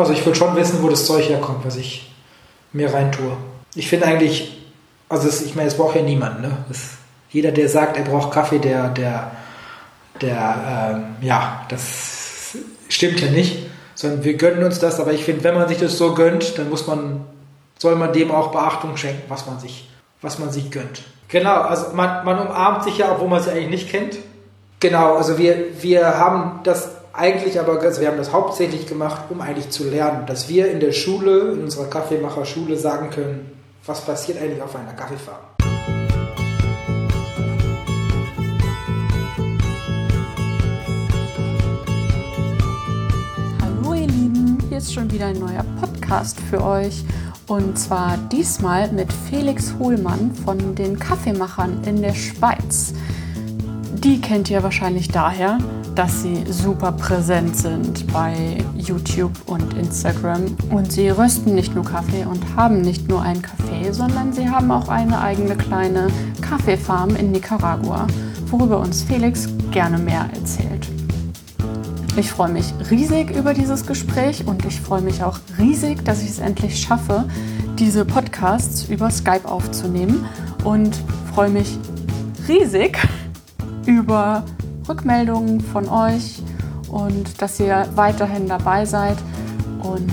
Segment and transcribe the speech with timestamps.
[0.00, 2.10] Also ich will schon wissen, wo das Zeug herkommt, was ich
[2.72, 3.36] mir reintue.
[3.74, 4.58] Ich finde eigentlich,
[5.08, 6.40] also es, ich meine, es braucht ja niemand.
[6.40, 6.56] Ne?
[6.70, 6.92] Es,
[7.30, 9.30] jeder, der sagt, er braucht Kaffee, der, der,
[10.20, 12.56] der, ähm, ja, das
[12.88, 14.98] stimmt ja nicht, sondern wir gönnen uns das.
[14.98, 17.24] Aber ich finde, wenn man sich das so gönnt, dann muss man,
[17.78, 19.88] soll man dem auch Beachtung schenken, was man sich,
[20.22, 21.02] was man sich gönnt.
[21.28, 24.16] Genau, also man, man umarmt sich ja, obwohl man sie eigentlich nicht kennt.
[24.80, 29.40] Genau, also wir, wir haben das eigentlich aber, also wir haben das hauptsächlich gemacht, um
[29.40, 33.50] eigentlich zu lernen, dass wir in der Schule, in unserer Kaffeemacherschule sagen können,
[33.86, 35.38] was passiert eigentlich auf einer Kaffeefarm.
[43.60, 47.04] Hallo ihr Lieben, hier ist schon wieder ein neuer Podcast für euch.
[47.48, 52.94] Und zwar diesmal mit Felix Hohlmann von den Kaffeemachern in der Schweiz.
[54.02, 55.58] Die kennt ihr wahrscheinlich daher,
[55.94, 60.56] dass sie super präsent sind bei YouTube und Instagram.
[60.70, 64.70] Und sie rösten nicht nur Kaffee und haben nicht nur einen Kaffee, sondern sie haben
[64.70, 66.08] auch eine eigene kleine
[66.40, 68.06] Kaffeefarm in Nicaragua,
[68.46, 70.88] worüber uns Felix gerne mehr erzählt.
[72.16, 76.30] Ich freue mich riesig über dieses Gespräch und ich freue mich auch riesig, dass ich
[76.30, 77.26] es endlich schaffe,
[77.78, 80.24] diese Podcasts über Skype aufzunehmen
[80.64, 80.98] und
[81.34, 81.76] freue mich
[82.48, 82.98] riesig
[83.86, 84.44] über
[84.88, 86.42] Rückmeldungen von euch
[86.88, 89.16] und dass ihr weiterhin dabei seid.
[89.82, 90.10] Und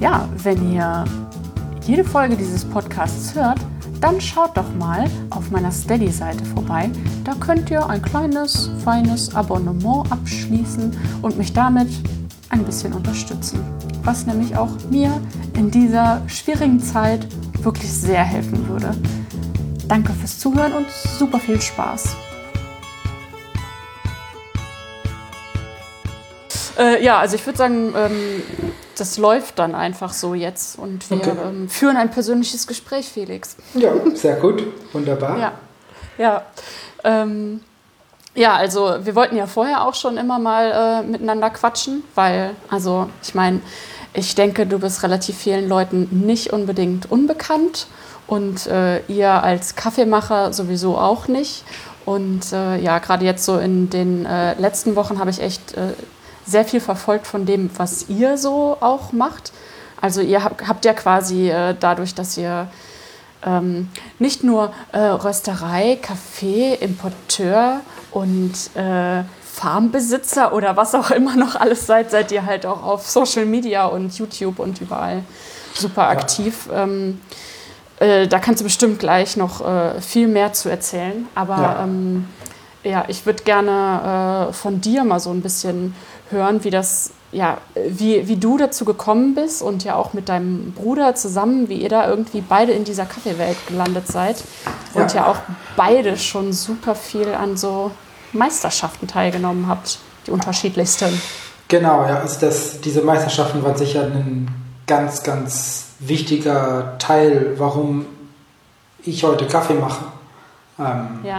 [0.00, 1.04] ja, wenn ihr
[1.86, 3.60] jede Folge dieses Podcasts hört,
[4.00, 6.90] dann schaut doch mal auf meiner Steady-Seite vorbei.
[7.24, 11.88] Da könnt ihr ein kleines, feines Abonnement abschließen und mich damit
[12.50, 13.60] ein bisschen unterstützen.
[14.02, 15.10] Was nämlich auch mir
[15.56, 17.26] in dieser schwierigen Zeit
[17.62, 18.90] wirklich sehr helfen würde.
[19.88, 20.86] Danke fürs Zuhören und
[21.18, 22.16] super viel Spaß.
[26.78, 28.42] Äh, ja, also ich würde sagen, ähm,
[28.96, 31.32] das läuft dann einfach so jetzt und wir Okay.
[31.44, 33.56] ähm, führen ein persönliches Gespräch, Felix.
[33.74, 35.38] Ja, sehr gut, wunderbar.
[35.38, 35.52] Ja,
[36.18, 36.42] ja.
[37.04, 37.60] Ähm,
[38.34, 43.08] ja, also wir wollten ja vorher auch schon immer mal äh, miteinander quatschen, weil, also
[43.22, 43.60] ich meine,
[44.12, 47.86] ich denke, du bist relativ vielen Leuten nicht unbedingt unbekannt
[48.26, 51.64] und äh, ihr als Kaffeemacher sowieso auch nicht.
[52.04, 55.94] Und äh, ja, gerade jetzt so in den äh, letzten Wochen habe ich echt äh,
[56.46, 59.52] sehr viel verfolgt von dem, was ihr so auch macht.
[60.00, 62.66] Also ihr habt, habt ja quasi äh, dadurch, dass ihr
[63.46, 63.88] ähm,
[64.18, 69.22] nicht nur äh, Rösterei, Kaffee, Importeur und äh,
[69.52, 73.86] Farmbesitzer oder was auch immer noch alles seid, seid ihr halt auch auf Social Media
[73.86, 75.22] und YouTube und überall
[75.74, 76.68] super aktiv.
[76.72, 77.20] Ähm,
[78.00, 81.26] äh, da kannst du bestimmt gleich noch äh, viel mehr zu erzählen.
[81.34, 81.82] Aber Ja.
[81.84, 82.26] ähm,
[82.82, 85.94] ja, ich würde gerne äh, von dir mal so ein bisschen
[86.30, 90.72] hören, wie das, ja, wie, wie du dazu gekommen bist und ja auch mit deinem
[90.72, 94.42] Bruder zusammen, wie ihr da irgendwie beide in dieser Kaffeewelt gelandet seid
[94.94, 95.22] und Ja.
[95.22, 95.36] ja auch
[95.76, 97.90] beide schon super viel an so
[98.32, 101.20] Meisterschaften teilgenommen habt, die unterschiedlichsten.
[101.68, 104.48] Genau, ja, also das, diese Meisterschaften waren sicher ein
[104.86, 108.06] ganz, ganz wichtiger Teil, warum
[109.02, 110.04] ich heute Kaffee mache.
[110.78, 111.38] Ähm, Ja.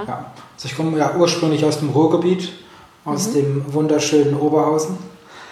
[0.56, 2.54] Also ich komme ja ursprünglich aus dem Ruhrgebiet,
[3.06, 4.98] aus dem wunderschönen Oberhausen.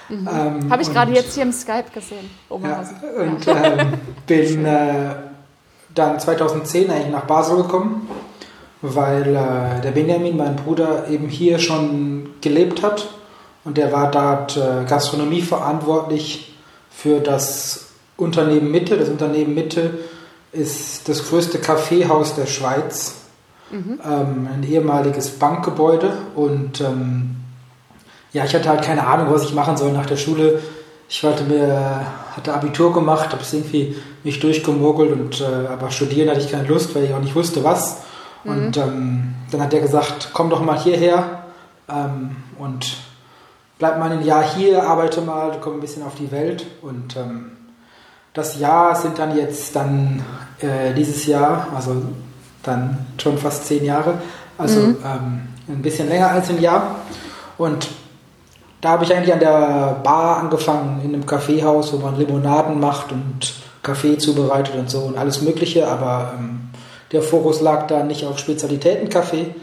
[0.09, 2.29] Ähm, Habe ich gerade jetzt hier im Skype gesehen.
[2.49, 2.97] Ja, Oberhausen.
[3.17, 3.93] und ähm,
[4.27, 5.15] bin äh,
[5.93, 8.07] dann 2010 eigentlich nach Basel gekommen,
[8.81, 13.07] weil äh, der Benjamin, mein Bruder, eben hier schon gelebt hat
[13.63, 16.57] und der war dort äh, Gastronomie verantwortlich
[16.89, 17.87] für das
[18.17, 18.97] Unternehmen Mitte.
[18.97, 19.99] Das Unternehmen Mitte
[20.51, 23.15] ist das größte Kaffeehaus der Schweiz,
[23.71, 27.37] ähm, ein ehemaliges Bankgebäude und ähm,
[28.33, 30.59] ja, ich hatte halt keine Ahnung, was ich machen soll nach der Schule.
[31.07, 32.05] Ich hatte mir,
[32.35, 36.67] hatte Abitur gemacht, habe es irgendwie mich durchgemogelt und äh, aber studieren hatte ich keine
[36.67, 38.01] Lust, weil ich auch nicht wusste, was.
[38.43, 41.43] Und ähm, dann hat er gesagt, komm doch mal hierher
[41.87, 42.97] ähm, und
[43.77, 46.65] bleib mal ein Jahr hier, arbeite mal, komm ein bisschen auf die Welt.
[46.81, 47.51] Und ähm,
[48.33, 50.23] das Jahr sind dann jetzt dann
[50.59, 52.01] äh, dieses Jahr, also
[52.63, 54.15] dann schon fast zehn Jahre,
[54.57, 56.95] also ähm, ein bisschen länger als ein Jahr.
[57.57, 57.87] Und
[58.83, 63.13] da habe ich eigentlich an der Bar angefangen, in einem Kaffeehaus, wo man Limonaden macht
[63.13, 65.87] und Kaffee zubereitet und so und alles Mögliche.
[65.87, 66.69] Aber ähm,
[67.13, 69.55] der Fokus lag da nicht auf Spezialitätenkaffee.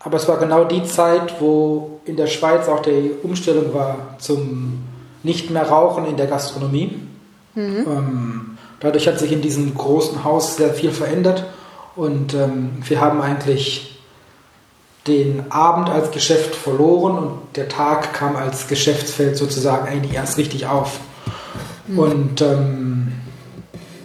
[0.00, 4.78] Aber es war genau die Zeit, wo in der Schweiz auch die Umstellung war zum
[5.22, 6.98] nicht mehr Rauchen in der Gastronomie.
[7.54, 11.44] Ähm, dadurch hat sich in diesem großen Haus sehr viel verändert
[11.94, 13.91] und ähm, wir haben eigentlich
[15.06, 20.66] den Abend als Geschäft verloren und der Tag kam als Geschäftsfeld sozusagen eigentlich erst richtig
[20.66, 21.00] auf.
[21.88, 21.98] Mhm.
[21.98, 23.12] Und ähm,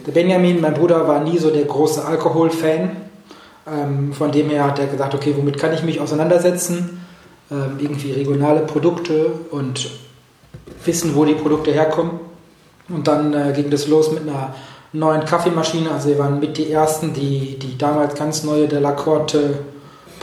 [0.06, 2.92] der Benjamin, mein Bruder, war nie so der große Alkoholfan.
[3.68, 7.06] Ähm, von dem her hat er gesagt, okay, womit kann ich mich auseinandersetzen?
[7.52, 9.90] Ähm, irgendwie regionale Produkte und
[10.84, 12.20] wissen, wo die Produkte herkommen.
[12.90, 14.56] Und dann äh, ging das los mit einer
[14.94, 15.92] neuen Kaffeemaschine.
[15.92, 19.60] Also wir waren mit die ersten, die, die damals ganz neue Delacorte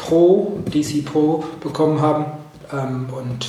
[0.06, 2.26] Pro, DC Pro bekommen haben.
[2.72, 3.48] Ähm, und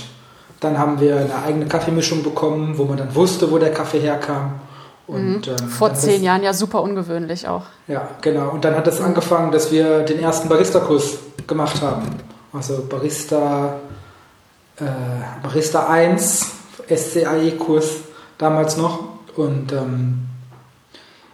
[0.59, 4.59] dann haben wir eine eigene Kaffeemischung bekommen, wo man dann wusste, wo der Kaffee herkam.
[5.07, 5.55] Und, mhm.
[5.59, 7.63] ähm, Vor zehn Jahren ja super ungewöhnlich auch.
[7.87, 8.49] Ja, genau.
[8.49, 12.03] Und dann hat es angefangen, dass wir den ersten Barista-Kurs gemacht haben.
[12.53, 13.75] Also Barista,
[14.77, 14.83] äh,
[15.43, 16.51] Barista 1,
[16.89, 17.97] SCAE-Kurs
[18.37, 19.03] damals noch.
[19.35, 20.25] Und ähm,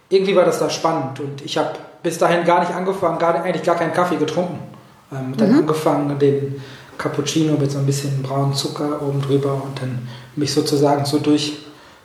[0.08, 1.20] irgendwie war das da spannend.
[1.20, 1.70] Und ich habe
[2.02, 4.71] bis dahin gar nicht angefangen, gar, eigentlich gar keinen Kaffee getrunken.
[5.12, 5.58] Ähm, dann mhm.
[5.60, 6.62] angefangen, den
[6.98, 11.58] Cappuccino mit so ein bisschen braunen Zucker oben drüber und dann mich sozusagen so durch,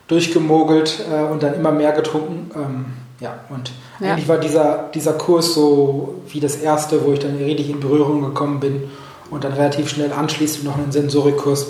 [0.08, 2.50] durchgemogelt äh, und dann immer mehr getrunken.
[2.54, 2.84] Ähm,
[3.20, 4.12] ja, und ja.
[4.12, 8.22] eigentlich war dieser, dieser Kurs so wie das erste, wo ich dann richtig in Berührung
[8.22, 8.90] gekommen bin
[9.30, 11.66] und dann relativ schnell anschließend noch einen Sensorikkurs.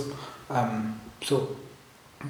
[0.51, 0.95] Ähm,
[1.25, 1.49] so.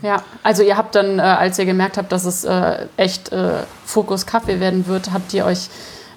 [0.03, 3.63] Ja, also ihr habt dann, äh, als ihr gemerkt habt, dass es äh, echt äh,
[3.85, 5.69] Fokus Kaffee werden wird, habt ihr euch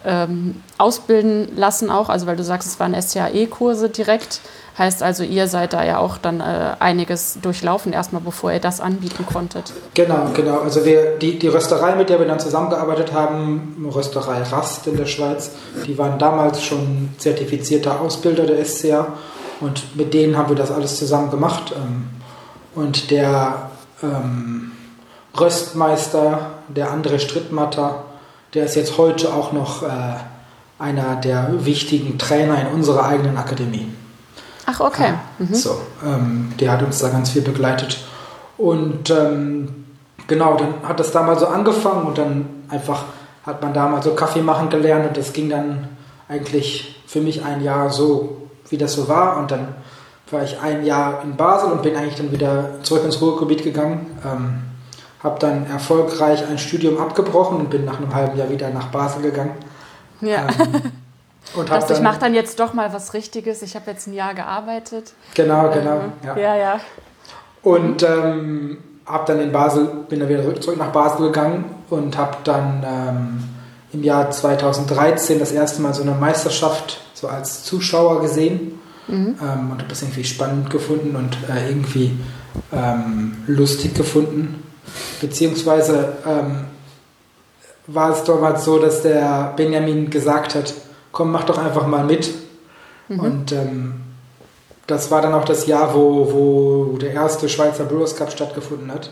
[0.06, 4.42] ähm, ausbilden lassen auch, also weil du sagst, es waren SCAE-Kurse direkt.
[4.78, 8.80] Heißt also, ihr seid da ja auch dann äh, einiges durchlaufen, erstmal bevor ihr das
[8.80, 9.74] anbieten konntet.
[9.94, 10.60] Genau, genau.
[10.60, 15.06] Also wir, die, die Rösterei, mit der wir dann zusammengearbeitet haben, Rösterei Rast in der
[15.06, 15.52] Schweiz,
[15.86, 19.08] die waren damals schon zertifizierter Ausbilder der SCA
[19.60, 21.74] und mit denen haben wir das alles zusammen gemacht.
[21.76, 22.10] Ähm,
[22.74, 23.72] und der
[24.02, 24.72] ähm,
[25.38, 28.06] Röstmeister, der andere Strittmatter,
[28.54, 29.88] der ist jetzt heute auch noch äh,
[30.80, 33.88] einer der wichtigen Trainer in unserer eigenen Akademie.
[34.66, 35.14] Ach, okay.
[35.40, 35.54] Mhm.
[35.54, 38.00] So, ähm, der hat uns da ganz viel begleitet.
[38.58, 39.86] Und ähm,
[40.28, 43.06] genau, dann hat das damals so angefangen und dann einfach
[43.46, 45.90] hat man damals so Kaffee machen gelernt und das ging dann
[46.28, 49.38] eigentlich für mich ein Jahr so, wie das so war.
[49.38, 49.70] Und dann
[50.30, 54.06] war ich ein Jahr in Basel und bin eigentlich dann wieder zurück ins Ruhrgebiet gegangen.
[54.24, 54.71] Ähm,
[55.24, 59.22] habe dann erfolgreich ein Studium abgebrochen und bin nach einem halben Jahr wieder nach Basel
[59.22, 59.54] gegangen.
[60.22, 60.48] Ja.
[60.48, 60.92] Ähm,
[61.56, 63.62] und Dass ich mache dann jetzt doch mal was Richtiges.
[63.62, 65.14] Ich habe jetzt ein Jahr gearbeitet.
[65.36, 65.98] Genau, genau.
[65.98, 66.56] Ähm, ja, ja.
[66.56, 66.80] ja.
[67.62, 72.38] Und ähm, habe dann in Basel, bin dann wieder zurück nach Basel gegangen und habe
[72.44, 73.44] dann ähm,
[73.94, 79.36] im Jahr 2013 das erste Mal so eine Meisterschaft so als Zuschauer gesehen mhm.
[79.42, 82.18] ähm, und habe das irgendwie spannend gefunden und äh, irgendwie
[82.74, 84.64] ähm, lustig gefunden.
[85.20, 86.66] Beziehungsweise ähm,
[87.88, 90.74] war es damals so, dass der Benjamin gesagt hat,
[91.12, 92.30] komm, mach doch einfach mal mit.
[93.08, 93.20] Mhm.
[93.20, 94.02] Und ähm,
[94.88, 99.12] das war dann auch das Jahr, wo, wo der erste Schweizer Brewers Cup stattgefunden hat.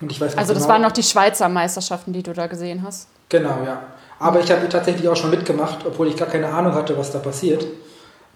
[0.00, 2.82] Und ich weiß also das genau, waren noch die Schweizer Meisterschaften, die du da gesehen
[2.82, 3.08] hast?
[3.28, 3.82] Genau, ja.
[4.18, 7.18] Aber ich habe tatsächlich auch schon mitgemacht, obwohl ich gar keine Ahnung hatte, was da
[7.18, 7.64] passiert.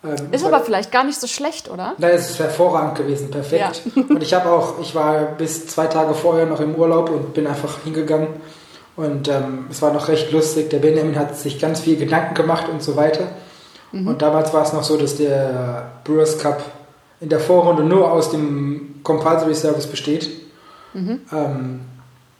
[0.04, 1.94] Ähm, ist aber vielleicht gar nicht so schlecht, oder?
[1.98, 3.82] Nein, es ist hervorragend gewesen, perfekt.
[3.94, 4.02] Ja.
[4.08, 7.46] und ich habe auch, ich war bis zwei Tage vorher noch im Urlaub und bin
[7.46, 8.28] einfach hingegangen
[8.96, 10.70] und ähm, es war noch recht lustig.
[10.70, 13.28] Der Benjamin hat sich ganz viel Gedanken gemacht und so weiter.
[13.92, 14.08] Mhm.
[14.08, 16.62] Und damals war es noch so, dass der Brewers Cup
[17.20, 20.28] in der Vorrunde nur aus dem Compulsory Service besteht.
[20.94, 21.20] Mhm.
[21.32, 21.80] Ähm,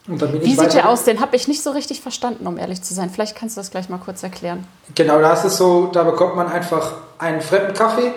[0.08, 1.04] Wie sieht der aus?
[1.04, 3.10] Den habe ich nicht so richtig verstanden, um ehrlich zu sein.
[3.10, 4.64] Vielleicht kannst du das gleich mal kurz erklären.
[4.94, 8.14] Genau, da ist es so, da bekommt man einfach einen fremden Kaffee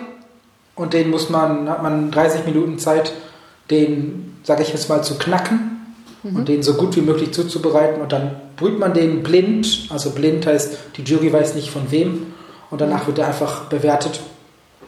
[0.74, 3.12] und den muss man, hat man 30 Minuten Zeit,
[3.70, 6.36] den, sage ich jetzt mal, zu knacken mhm.
[6.36, 8.00] und den so gut wie möglich zuzubereiten.
[8.00, 9.88] Und dann brüht man den blind.
[9.90, 12.32] Also blind heißt, die Jury weiß nicht von wem.
[12.70, 14.20] Und danach wird er einfach bewertet.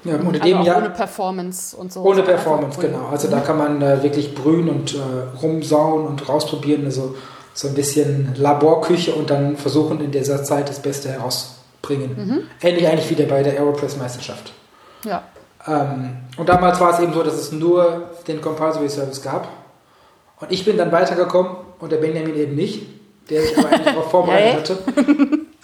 [0.05, 2.03] Ja, unter dem Jahr, ohne Performance und so.
[2.03, 3.07] Ohne Performance, genau.
[3.11, 4.99] Also da kann man äh, wirklich brühen und äh,
[5.41, 6.85] rumsauen und rausprobieren.
[6.85, 7.15] Also
[7.55, 12.17] so ein bisschen Laborküche und dann versuchen in dieser Zeit das Beste herauszubringen.
[12.17, 12.43] Mhm.
[12.61, 14.53] Ähnlich eigentlich wie bei der Aeropress-Meisterschaft.
[15.05, 15.23] Ja.
[15.67, 19.49] Ähm, und damals war es eben so, dass es nur den Compulsory Service gab.
[20.41, 22.87] Und ich bin dann weitergekommen und der Benjamin eben nicht,
[23.31, 25.05] der sich aber eigentlich darauf vorbereitet hatte.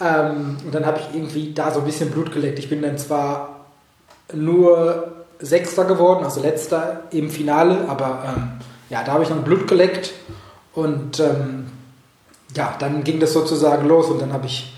[0.03, 2.59] Ähm, und dann habe ich irgendwie da so ein bisschen Blut geleckt.
[2.59, 3.60] Ich bin dann zwar
[4.35, 8.51] nur Sechster geworden, also letzter im Finale, aber ähm,
[8.91, 10.13] ja, da habe ich noch Blut geleckt
[10.75, 11.67] und ähm,
[12.55, 14.75] ja, dann ging das sozusagen los und dann habe ich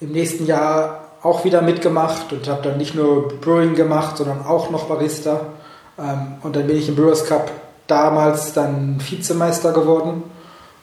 [0.00, 4.70] im nächsten Jahr auch wieder mitgemacht und habe dann nicht nur Brewing gemacht, sondern auch
[4.70, 5.40] noch Barista.
[5.98, 7.50] Ähm, und dann bin ich im Brewers Cup
[7.86, 10.24] damals dann Vizemeister geworden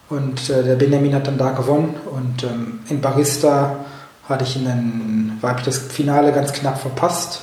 [0.10, 3.86] und äh, der Benjamin hat dann da gewonnen und ähm, in Barista
[4.28, 7.42] hatte ich einen, habe ich das Finale ganz knapp verpasst.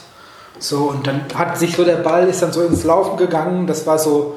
[0.58, 3.66] So und dann hat sich so der Ball ist dann so ins Laufen gegangen.
[3.66, 4.36] Das war so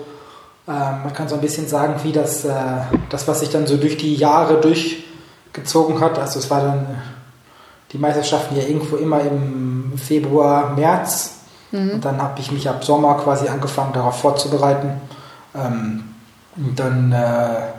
[0.69, 2.53] Ähm, man kann so ein bisschen sagen, wie das, äh,
[3.09, 6.19] das, was sich dann so durch die Jahre durchgezogen hat.
[6.19, 7.01] Also es war dann
[7.91, 11.37] die Meisterschaften ja irgendwo immer im Februar, März.
[11.71, 11.91] Mhm.
[11.93, 15.01] Und dann habe ich mich ab Sommer quasi angefangen, darauf vorzubereiten.
[15.55, 16.03] Ähm,
[16.55, 17.71] und dann, äh,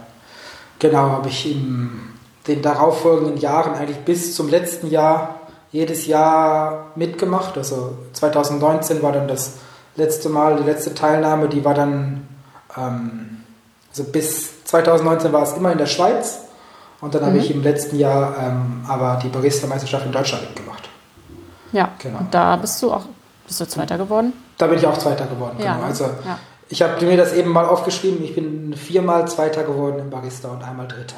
[0.80, 2.00] genau, habe ich in
[2.48, 5.39] den darauffolgenden Jahren eigentlich bis zum letzten Jahr
[5.72, 7.56] jedes Jahr mitgemacht.
[7.56, 9.54] Also 2019 war dann das
[9.96, 12.28] letzte Mal, die letzte Teilnahme, die war dann,
[12.76, 13.44] ähm,
[13.90, 16.40] also bis 2019 war es immer in der Schweiz
[17.00, 17.26] und dann mhm.
[17.26, 20.88] habe ich im letzten Jahr ähm, aber die Barista-Meisterschaft in Deutschland mitgemacht.
[21.72, 22.18] Ja, genau.
[22.18, 23.04] Und da bist du auch,
[23.46, 24.32] bist du Zweiter geworden?
[24.58, 25.86] Da bin ich auch Zweiter geworden, ja, genau.
[25.86, 26.38] Also ja.
[26.68, 30.62] ich habe mir das eben mal aufgeschrieben, ich bin viermal Zweiter geworden im Barista und
[30.62, 31.16] einmal Dritter.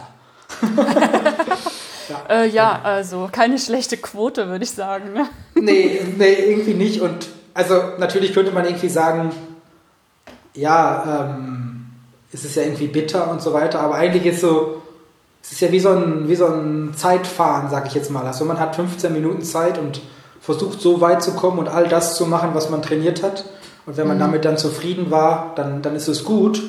[2.12, 2.42] ja.
[2.42, 5.12] Äh, ja, also keine schlechte Quote, würde ich sagen.
[5.12, 5.26] Ne?
[5.54, 7.00] Nee, nee, irgendwie nicht.
[7.00, 9.30] Und also natürlich könnte man irgendwie sagen,
[10.54, 11.86] ja, ähm,
[12.32, 14.82] es ist ja irgendwie bitter und so weiter, aber eigentlich ist so,
[15.42, 18.26] es ist ja wie so ein, wie so ein Zeitfahren, sag ich jetzt mal.
[18.26, 20.00] Also man hat 15 Minuten Zeit und
[20.40, 23.44] versucht so weit zu kommen und all das zu machen, was man trainiert hat.
[23.86, 24.22] Und wenn man mhm.
[24.22, 26.62] damit dann zufrieden war, dann, dann ist es gut.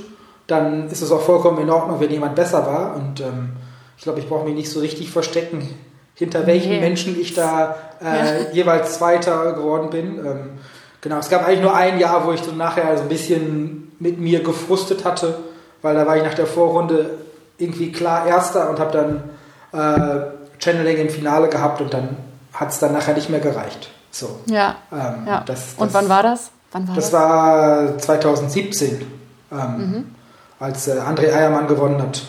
[0.47, 2.95] Dann ist es auch vollkommen in Ordnung, wenn jemand besser war.
[2.95, 3.53] Und ähm,
[4.03, 5.65] ich glaube, ich brauche mich nicht so richtig verstecken,
[6.13, 6.81] hinter welchen nee.
[6.81, 8.49] Menschen ich da äh, ja.
[8.51, 10.17] jeweils Zweiter geworden bin.
[10.17, 10.49] Ähm,
[10.99, 14.19] genau, es gab eigentlich nur ein Jahr, wo ich so nachher so ein bisschen mit
[14.19, 15.37] mir gefrustet hatte,
[15.81, 17.11] weil da war ich nach der Vorrunde
[17.57, 19.29] irgendwie klar Erster und habe dann
[19.71, 22.17] äh, Channeling im Finale gehabt und dann
[22.51, 23.89] hat es dann nachher nicht mehr gereicht.
[24.11, 24.41] So.
[24.47, 24.75] Ja.
[24.91, 25.43] Ähm, ja.
[25.45, 26.51] Das, das, und wann war das?
[26.73, 29.05] Wann war das, das war 2017,
[29.49, 30.15] ähm, mhm.
[30.59, 32.21] als äh, André Eiermann gewonnen hat.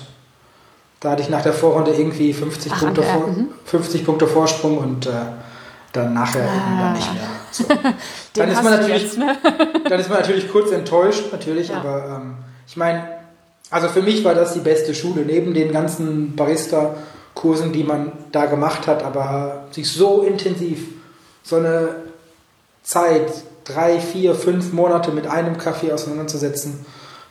[1.04, 3.28] Da hatte ich nach der Vorrunde irgendwie 50, Ach, Punkte, vor,
[3.66, 4.04] 50 mhm.
[4.06, 5.10] Punkte Vorsprung und äh,
[5.92, 6.80] dann nachher ah.
[6.80, 7.24] dann nicht mehr.
[7.52, 7.64] So.
[8.32, 9.36] dann, ist man natürlich, jetzt, ne?
[9.88, 11.76] dann ist man natürlich kurz enttäuscht, natürlich, ja.
[11.76, 12.34] aber ähm,
[12.66, 13.06] ich meine,
[13.70, 18.46] also für mich war das die beste Schule, neben den ganzen Barista-Kursen, die man da
[18.46, 20.88] gemacht hat, aber sich so intensiv,
[21.42, 21.90] so eine
[22.82, 23.30] Zeit,
[23.64, 26.84] drei, vier, fünf Monate mit einem Kaffee auseinanderzusetzen,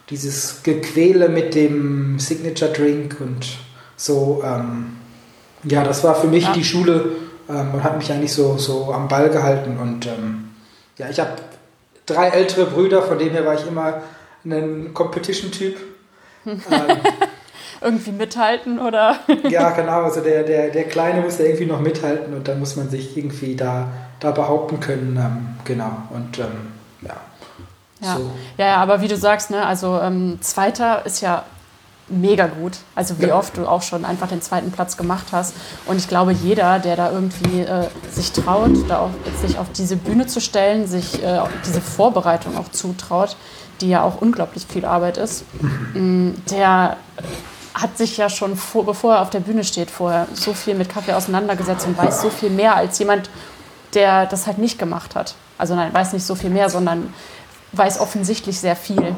[0.09, 3.57] dieses Gequäle mit dem Signature Drink und
[3.95, 4.97] so, ähm,
[5.63, 6.53] ja, das war für mich ja.
[6.53, 7.11] die Schule
[7.49, 9.77] ähm, und hat mich eigentlich so, so am Ball gehalten.
[9.77, 10.49] Und ähm,
[10.97, 11.31] ja, ich habe
[12.05, 14.01] drei ältere Brüder, von denen her war ich immer
[14.45, 15.77] ein Competition-Typ.
[17.81, 19.19] irgendwie mithalten oder?
[19.49, 20.03] ja, genau.
[20.03, 23.15] Also der, der, der Kleine muss ja irgendwie noch mithalten und dann muss man sich
[23.17, 23.87] irgendwie da,
[24.19, 25.17] da behaupten können.
[25.17, 25.91] Ähm, genau.
[26.11, 27.15] Und ähm, ja.
[28.03, 28.17] Ja.
[28.17, 28.31] So.
[28.57, 31.43] ja, ja, aber wie du sagst, ne, also ähm, Zweiter ist ja
[32.09, 32.73] mega gut.
[32.95, 33.35] Also wie ja.
[33.35, 35.55] oft du auch schon einfach den zweiten Platz gemacht hast.
[35.85, 39.09] Und ich glaube, jeder, der da irgendwie äh, sich traut, da auch,
[39.41, 43.35] sich auf diese Bühne zu stellen, sich äh, diese Vorbereitung auch zutraut,
[43.81, 46.29] die ja auch unglaublich viel Arbeit ist, mhm.
[46.29, 46.97] Mm, der
[47.73, 50.89] hat sich ja schon, vor, bevor er auf der Bühne steht, vorher so viel mit
[50.89, 53.29] Kaffee auseinandergesetzt und weiß so viel mehr als jemand,
[53.95, 55.35] der das halt nicht gemacht hat.
[55.57, 57.13] Also nein, weiß nicht so viel mehr, sondern
[57.73, 59.15] weiß offensichtlich sehr viel.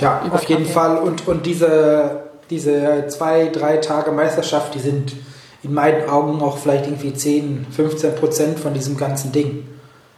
[0.00, 0.72] Ja, auf jeden Kaffee.
[0.72, 0.98] Fall.
[0.98, 5.14] Und, und diese, diese zwei, drei Tage Meisterschaft, die sind
[5.62, 9.66] in meinen Augen auch vielleicht irgendwie 10, 15 Prozent von diesem ganzen Ding.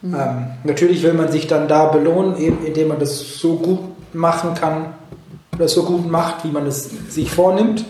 [0.02, 0.14] Mhm.
[0.14, 3.80] Ähm, natürlich will man sich dann da belohnen, eben indem man das so gut
[4.12, 4.94] machen kann,
[5.60, 7.84] oder so gut macht, wie man es sich vornimmt.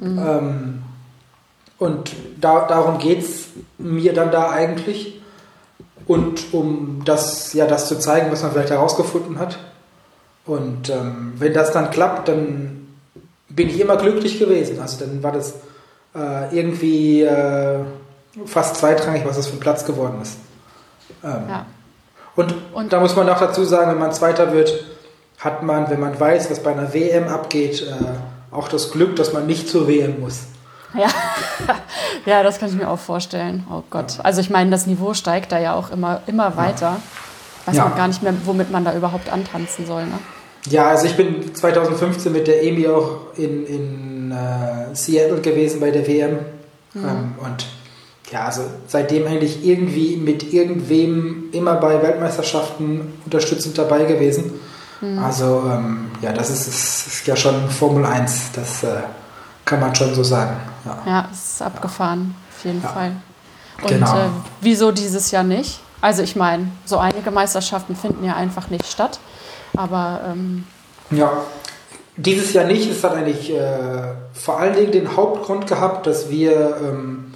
[0.00, 0.18] Mhm.
[0.18, 0.82] Ähm,
[1.78, 3.46] und da, darum geht es
[3.78, 5.19] mir dann da eigentlich.
[6.10, 9.60] Und um das, ja, das zu zeigen, was man vielleicht herausgefunden hat.
[10.44, 12.88] Und ähm, wenn das dann klappt, dann
[13.48, 14.80] bin ich immer glücklich gewesen.
[14.80, 15.54] Also dann war das
[16.16, 17.78] äh, irgendwie äh,
[18.44, 20.38] fast zweitrangig, was das für ein Platz geworden ist.
[21.22, 21.66] Ähm, ja.
[22.34, 24.84] und, und, da muss man auch dazu sagen, wenn man Zweiter wird,
[25.38, 29.32] hat man, wenn man weiß, was bei einer WM abgeht, äh, auch das Glück, dass
[29.32, 30.40] man nicht zur WM muss.
[30.94, 31.08] Ja.
[32.26, 33.66] ja, das kann ich mir auch vorstellen.
[33.70, 34.18] Oh Gott.
[34.22, 36.96] Also ich meine, das Niveau steigt da ja auch immer, immer weiter.
[37.66, 37.84] Weiß ja.
[37.84, 40.04] man gar nicht mehr, womit man da überhaupt antanzen soll.
[40.04, 40.18] Ne?
[40.68, 45.90] Ja, also ich bin 2015 mit der EMI auch in, in äh, Seattle gewesen bei
[45.90, 46.38] der WM.
[46.94, 47.04] Mhm.
[47.04, 47.66] Ähm, und
[48.30, 54.52] ja, also seitdem eigentlich irgendwie mit irgendwem immer bei Weltmeisterschaften unterstützend dabei gewesen.
[55.00, 55.18] Mhm.
[55.18, 59.02] Also ähm, ja, das ist, ist, ist, ja schon Formel 1, das äh,
[59.70, 60.56] kann man schon so sagen.
[60.84, 62.88] Ja, ja es ist abgefahren, auf jeden ja.
[62.88, 63.12] Fall.
[63.82, 64.18] Und genau.
[64.18, 64.28] äh,
[64.60, 65.80] wieso dieses Jahr nicht?
[66.00, 69.20] Also ich meine, so einige Meisterschaften finden ja einfach nicht statt.
[69.76, 70.64] Aber ähm
[71.12, 71.30] ja,
[72.16, 72.90] dieses Jahr nicht.
[72.90, 73.60] Es hat eigentlich äh,
[74.32, 77.32] vor allen Dingen den Hauptgrund gehabt, dass wir ähm,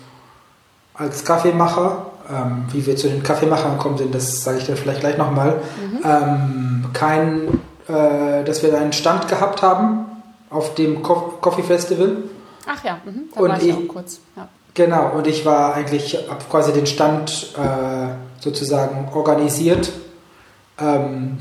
[0.95, 5.01] als Kaffeemacher, ähm, wie wir zu den Kaffeemachern gekommen sind, das sage ich dir vielleicht
[5.01, 6.01] gleich nochmal, mhm.
[6.05, 10.07] ähm, kein äh, dass wir einen Stand gehabt haben
[10.55, 12.17] auf dem Co Coffee Festival.
[12.67, 14.21] Ach ja, mhm, da Und war ich ich- auch kurz.
[14.37, 14.49] Ja.
[14.75, 19.93] Genau, und ich war eigentlich, habe quasi den Stand äh, sozusagen organisiert
[20.81, 21.39] ähm,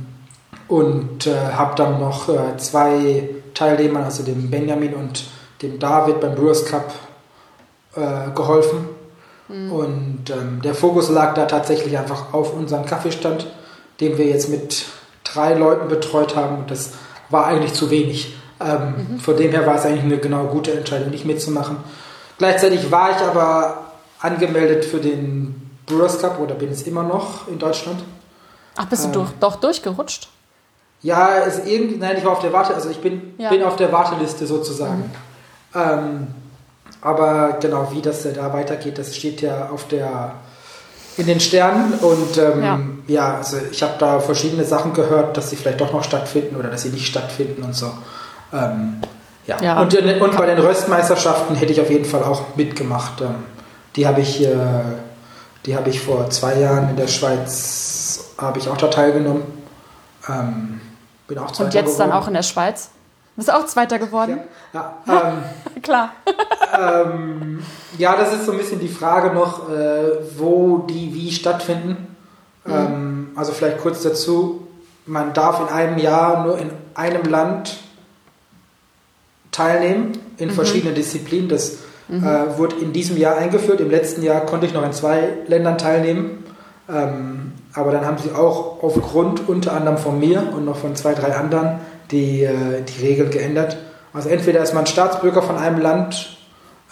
[0.67, 5.23] und äh, habe dann noch äh, zwei Teilnehmern, also dem Benjamin und
[5.63, 6.93] dem David beim Brewers Cup
[7.95, 8.89] äh, geholfen.
[9.49, 13.45] Und ähm, der Fokus lag da tatsächlich einfach auf unseren Kaffeestand,
[13.99, 14.85] den wir jetzt mit
[15.23, 16.59] drei Leuten betreut haben.
[16.59, 16.93] Und das
[17.29, 18.35] war eigentlich zu wenig.
[18.65, 21.77] Ähm, Von dem her war es eigentlich eine genau gute Entscheidung, nicht mitzumachen.
[22.37, 23.77] Gleichzeitig war ich aber
[24.19, 28.03] angemeldet für den Brewers Cup oder bin es immer noch in Deutschland.
[28.75, 29.13] Ach, bist du Ähm.
[29.13, 30.29] durch, doch durchgerutscht?
[31.01, 33.49] Ja, es irgendwie, nein, ich war auf der Warte, also ich bin, Ja.
[33.49, 35.11] bin auf der Warteliste sozusagen.
[35.75, 36.27] Ähm,
[37.01, 40.35] aber genau, wie das da weitergeht, das steht ja auf der
[41.17, 43.35] in den Sternen und ähm, ja.
[43.35, 46.81] also ich habe da verschiedene Sachen gehört, dass sie vielleicht doch noch stattfinden oder dass
[46.83, 47.91] sie nicht stattfinden und so.
[48.53, 49.01] Ähm,
[49.47, 49.61] ja.
[49.61, 49.81] Ja.
[49.81, 53.21] Und, und bei den Röstmeisterschaften hätte ich auf jeden Fall auch mitgemacht.
[53.21, 53.35] Ähm,
[53.95, 54.55] die habe ich, äh,
[55.65, 59.43] die habe ich vor zwei Jahren in der Schweiz, habe ich auch da teilgenommen.
[60.29, 60.81] Ähm,
[61.27, 62.23] bin auch Zweiter Und jetzt dann geworden.
[62.23, 62.89] auch in der Schweiz?
[63.35, 64.39] Bist auch Zweiter geworden?
[64.73, 66.11] Ja, ähm, Klar.
[66.79, 67.63] ähm,
[67.97, 72.15] ja, das ist so ein bisschen die Frage noch, äh, wo die wie stattfinden.
[72.67, 74.67] Ähm, also vielleicht kurz dazu,
[75.05, 77.77] man darf in einem Jahr nur in einem Land
[79.53, 81.47] teilnehmen, in verschiedenen Disziplinen.
[81.47, 81.77] Das
[82.09, 83.79] äh, wurde in diesem Jahr eingeführt.
[83.79, 86.43] Im letzten Jahr konnte ich noch in zwei Ländern teilnehmen.
[86.89, 91.13] Ähm, aber dann haben sie auch aufgrund unter anderem von mir und noch von zwei,
[91.13, 91.79] drei anderen
[92.11, 93.77] die, äh, die Regeln geändert.
[94.13, 96.37] Also entweder ist man Staatsbürger von einem Land,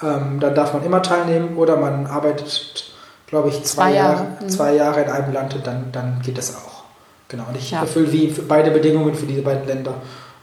[0.01, 2.91] ähm, dann darf man immer teilnehmen, oder man arbeitet,
[3.27, 4.49] glaube ich, zwei, Zwei Jahre, Jahre, mhm.
[4.49, 6.83] zwei Jahre in einem Land und dann, dann geht das auch.
[7.27, 7.81] Genau, und ich Ja.
[7.81, 9.93] erfülle wie beide Bedingungen für diese beiden Länder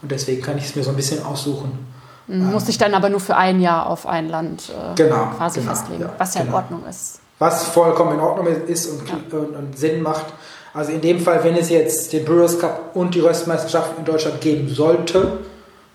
[0.01, 1.85] und deswegen kann ich es mir so ein bisschen aussuchen.
[2.29, 5.61] Mhm, Musste ich dann aber nur für ein Jahr auf ein Land äh, Genau, quasi
[5.61, 6.57] genau, festlegen, ja, was ja in genau.
[6.57, 7.19] Ordnung ist.
[7.39, 10.27] Was vollkommen in Ordnung ist und, und, und Sinn macht.
[10.73, 14.41] Also in dem Fall, wenn es jetzt den Brewers Cup und die Röstmeisterschaft in Deutschland
[14.41, 15.39] geben sollte,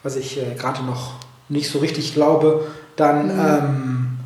[0.02, 1.12] was ich äh, gerade noch
[1.48, 2.66] nicht so richtig glaube,
[2.96, 4.18] dann ähm,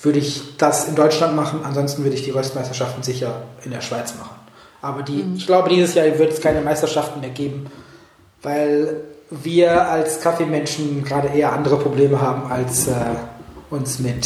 [0.00, 1.60] würde ich das in Deutschland machen.
[1.64, 4.36] Ansonsten würde ich die Röstmeisterschaften sicher in der Schweiz machen.
[4.80, 7.70] Aber die, ich glaube, dieses Jahr wird es keine Meisterschaften mehr geben,
[8.42, 9.02] weil
[9.42, 12.92] wir als Kaffeemenschen gerade eher andere Probleme haben, als äh,
[13.70, 14.24] uns mit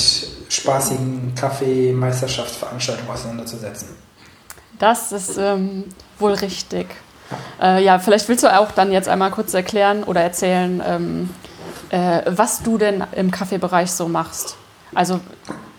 [0.49, 3.89] spaßigen Kaffeemeisterschaftsveranstaltungen auseinanderzusetzen.
[4.79, 5.85] Das ist ähm,
[6.19, 6.87] wohl richtig.
[7.61, 11.31] Äh, ja, vielleicht willst du auch dann jetzt einmal kurz erklären oder erzählen, ähm,
[11.91, 14.57] äh, was du denn im Kaffeebereich so machst.
[14.95, 15.21] Also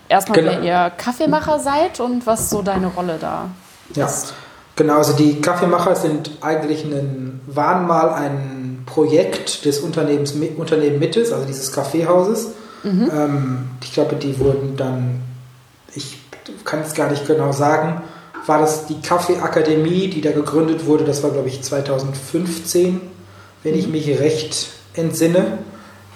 [0.09, 0.51] erstmal, Genau.
[0.51, 3.49] wer ihr Kaffeemacher seid und was so deine Rolle da
[3.95, 4.33] Ja, ist.
[4.75, 4.97] genau.
[4.97, 8.56] Also die Kaffeemacher sind eigentlich ein, waren mal ein
[8.87, 12.53] Projekt des Unternehmens Unternehmen Mittes, also dieses Kaffeehauses.
[12.83, 15.21] Ähm, ich glaube, die wurden dann,
[15.93, 16.17] ich
[16.63, 18.01] kann es gar nicht genau sagen,
[18.45, 21.03] war das die Kaffeeakademie, die da gegründet wurde.
[21.03, 23.01] Das war, glaube ich, 2015,
[23.63, 25.59] wenn ich mich recht entsinne.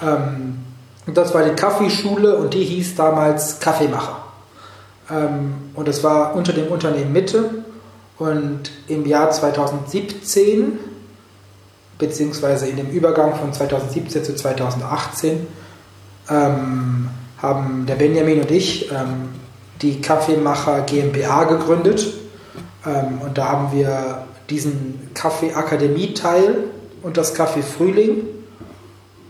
[0.01, 0.59] Ähm,
[1.05, 4.23] und das war die Kaffeeschule und die hieß damals Kaffeemacher.
[5.09, 7.63] Ähm, und das war unter dem Unternehmen Mitte.
[8.17, 10.79] Und im Jahr 2017,
[12.01, 15.47] beziehungsweise in dem Übergang von 2017 zu 2018,
[16.29, 17.09] ähm,
[17.41, 19.29] haben der Benjamin und ich ähm,
[19.81, 22.13] die Kaffeemacher GmbH gegründet.
[22.85, 26.55] Ähm, und da haben wir diesen Kaffee-Akademie-Teil
[27.03, 28.25] und das Kaffee Frühling,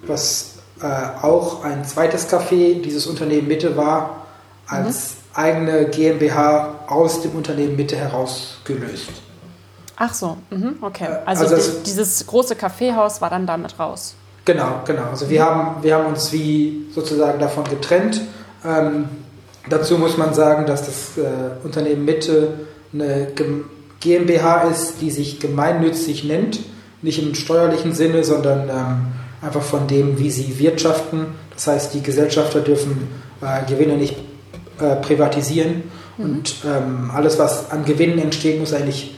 [0.07, 0.85] was äh,
[1.21, 4.25] auch ein zweites Café dieses Unternehmen Mitte war,
[4.65, 9.11] als eigene GmbH aus dem Unternehmen Mitte herausgelöst.
[9.97, 11.05] Ach so, mhm, okay.
[11.05, 14.15] Äh, Also, also es- dieses große Kaffeehaus war dann damit raus.
[14.45, 15.03] Genau, genau.
[15.11, 18.21] Also wir haben, wir haben uns wie sozusagen davon getrennt.
[18.65, 19.05] Ähm,
[19.69, 21.21] dazu muss man sagen, dass das äh,
[21.63, 22.53] Unternehmen Mitte
[22.93, 23.27] eine
[23.99, 26.59] GmbH ist, die sich gemeinnützig nennt.
[27.03, 29.07] Nicht im steuerlichen Sinne, sondern ähm,
[29.41, 31.27] einfach von dem, wie sie wirtschaften.
[31.53, 33.07] Das heißt, die Gesellschafter dürfen
[33.41, 34.15] äh, Gewinne nicht
[34.79, 35.83] äh, privatisieren.
[36.17, 39.15] Und ähm, alles, was an Gewinnen entsteht, muss eigentlich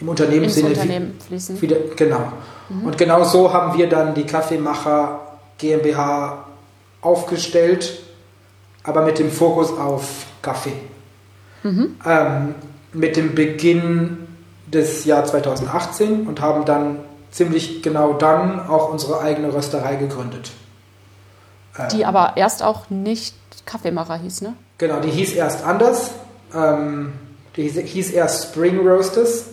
[0.00, 1.60] im Unternehmenssinne Unternehmen fließen.
[1.60, 2.32] wieder, genau.
[2.68, 5.20] Und genau so haben wir dann die Kaffeemacher
[5.58, 6.44] GmbH
[7.00, 8.00] aufgestellt,
[8.82, 10.72] aber mit dem Fokus auf Kaffee.
[11.64, 12.54] Ähm,
[12.92, 14.26] mit dem Beginn
[14.66, 16.98] des Jahr 2018 und haben dann
[17.30, 20.52] ziemlich genau dann auch unsere eigene Rösterei gegründet.
[21.78, 24.54] Ähm, Die aber erst auch nicht Kaffeemacher hieß, ne?
[24.78, 26.10] Genau, die hieß erst anders.
[26.54, 27.12] Ähm,
[27.56, 29.44] die hieß, hieß erst Spring Roasters,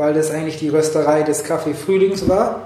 [0.00, 2.62] weil das eigentlich die Rösterei des Kaffee Frühlings war.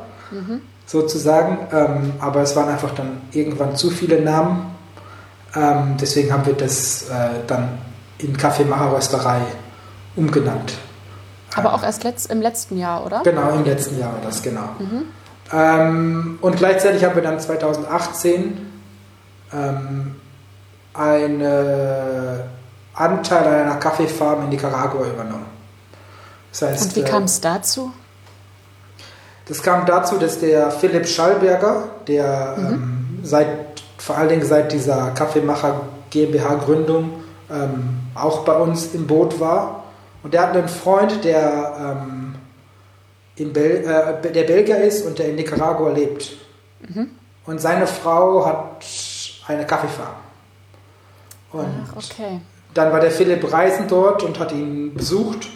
[0.87, 1.59] sozusagen.
[1.73, 4.71] Ähm, aber es waren einfach dann irgendwann zu viele Namen.
[5.57, 7.79] Ähm, deswegen haben wir das äh, dann
[8.19, 9.41] in Kaffeemacherrösterei
[10.15, 10.75] umgenannt.
[11.57, 13.23] Aber auch erst letzt, im letzten Jahr, oder?
[13.25, 14.69] Genau, im letzten Jahr war das, genau.
[15.53, 18.59] Ähm, und gleichzeitig haben wir dann 2018
[19.53, 20.15] ähm,
[20.95, 21.43] einen
[22.95, 25.54] Anteil an einer Kaffeefarm in Nicaragua übernommen.
[26.55, 27.93] Das heißt, Und wie äh, kam es dazu?
[29.47, 35.11] Das kam dazu, dass der Philipp Schallberger, der ähm, seit, vor allen Dingen seit dieser
[35.11, 37.11] Kaffeemacher GmbH-Gründung
[37.51, 39.85] ähm, auch bei uns im Boot war.
[40.23, 42.37] Und der hat einen Freund, der, ähm,
[43.37, 46.37] in Bel äh, der Belgier ist und der in Nicaragua lebt.
[47.47, 48.85] Und seine Frau hat
[49.49, 50.15] eine Kaffeefarm.
[51.53, 52.41] Und Ach, okay.
[52.75, 55.49] dann war der Philipp reisend dort und hat ihn besucht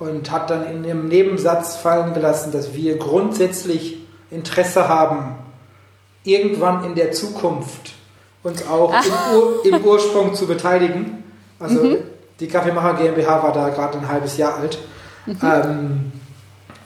[0.00, 3.98] und hat dann in dem Nebensatz fallen gelassen, dass wir grundsätzlich
[4.30, 5.36] Interesse haben,
[6.24, 7.92] irgendwann in der Zukunft
[8.42, 11.22] uns auch im, Ur im Ursprung zu beteiligen.
[11.58, 11.98] Also
[12.40, 14.78] die Kaffeemacher GmbH war da gerade ein halbes Jahr alt.
[15.42, 16.12] Ähm,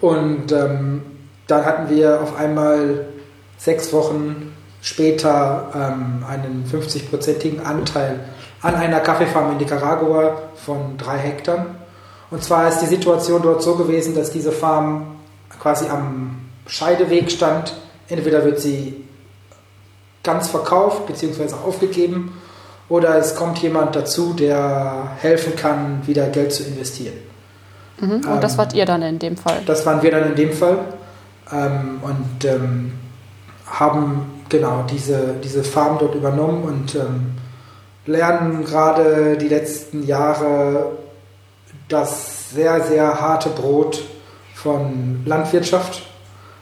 [0.01, 1.03] und ähm,
[1.47, 3.07] dann hatten wir auf einmal
[3.57, 8.21] sechs Wochen später ähm, einen 50-prozentigen Anteil
[8.61, 11.67] an einer Kaffeefarm in Nicaragua von drei Hektar.
[12.35, 15.07] Und zwar ist die Situation dort so gewesen, dass diese Farm
[15.61, 16.35] quasi am
[16.67, 17.77] Scheideweg stand.
[18.09, 19.05] Entweder wird sie
[20.25, 21.55] ganz verkauft bzw.
[21.65, 22.37] aufgegeben
[22.89, 27.15] oder es kommt jemand dazu, der helfen kann, wieder Geld zu investieren.
[28.01, 28.27] Mhm.
[28.29, 29.63] Und das Ähm, wart ihr dann in dem Fall.
[29.65, 30.79] Das waren wir dann in dem Fall
[31.53, 32.95] ähm, und ähm,
[33.65, 37.27] haben genau diese, diese Farm dort übernommen und ähm,
[38.07, 41.04] lernen gerade die letzten Jahre
[41.89, 44.03] das sehr, sehr harte Brot
[44.55, 46.03] von Landwirtschaft.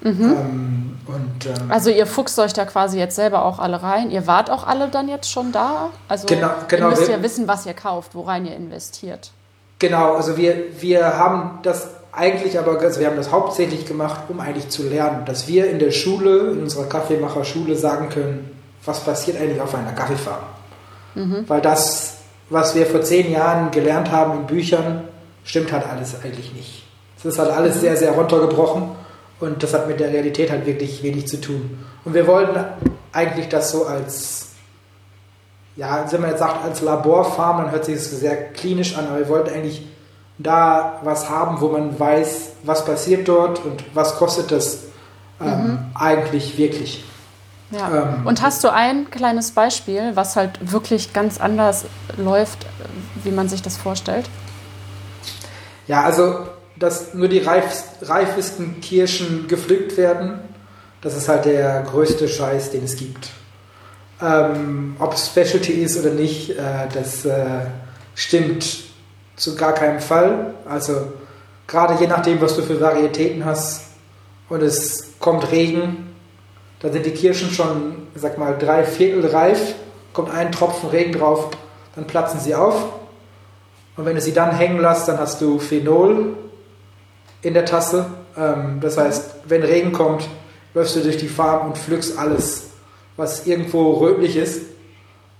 [0.05, 4.11] Ähm, und, ähm, Also ihr fuchst euch da quasi jetzt selber auch alle rein.
[4.11, 5.91] Ihr wart auch alle dann jetzt schon da?
[6.09, 9.31] Also Genau, genau, ihr müsst wir- ja wissen, was ihr kauft, worein ihr investiert.
[9.79, 14.39] Genau, also wir, wir haben das eigentlich aber, also wir haben das hauptsächlich gemacht, um
[14.41, 18.51] eigentlich zu lernen, dass wir in der Schule, in unserer Kaffeemacherschule sagen können,
[18.85, 20.41] was passiert eigentlich auf einer Kaffeefarm.
[21.47, 22.15] Weil das,
[22.51, 25.05] was wir vor zehn Jahren gelernt haben in Büchern,
[25.45, 26.85] stimmt halt alles eigentlich nicht.
[27.19, 28.91] Es ist halt alles sehr, sehr runtergebrochen
[29.41, 31.85] und das hat mit der Realität halt wirklich wenig zu tun.
[32.05, 32.59] Und wir wollten
[33.13, 34.49] eigentlich das so als
[35.77, 39.21] ja, wenn man jetzt sagt, als Laborfarm, dann hört sich das sehr klinisch an, aber
[39.21, 39.87] wir wollten eigentlich
[40.39, 44.81] da was haben, wo man weiß, was passiert dort und was kostet das
[45.41, 47.05] ähm, eigentlich wirklich.
[47.71, 47.89] Ja.
[47.91, 52.67] Ähm, Und hast du ein kleines Beispiel, was halt wirklich ganz anders läuft,
[53.23, 54.29] wie man sich das vorstellt?
[55.87, 60.41] Ja, also, dass nur die reif, reifesten Kirschen gepflückt werden,
[61.01, 63.31] das ist halt der größte Scheiß, den es gibt.
[64.21, 67.45] Ähm, ob es Specialty ist oder nicht, äh, das äh,
[68.15, 68.65] stimmt
[69.37, 70.55] zu gar keinem Fall.
[70.65, 71.13] Also
[71.67, 73.87] gerade je nachdem, was du für Varietäten hast
[74.49, 76.15] und es kommt Regen,
[76.81, 79.75] dann sind die Kirschen schon, sag mal, drei Viertel reif,
[80.13, 81.51] kommt ein Tropfen Regen drauf,
[81.97, 82.85] dann platzen sie auf.
[83.97, 86.37] Und wenn du sie dann hängen lässt, dann hast du Phenol
[87.43, 88.07] in der Tasse.
[88.37, 90.29] Ähm, das heißt, wenn Regen kommt,
[90.75, 92.71] läufst du durch die Farm und pflückst alles,
[93.17, 94.63] was irgendwo rötlich ist.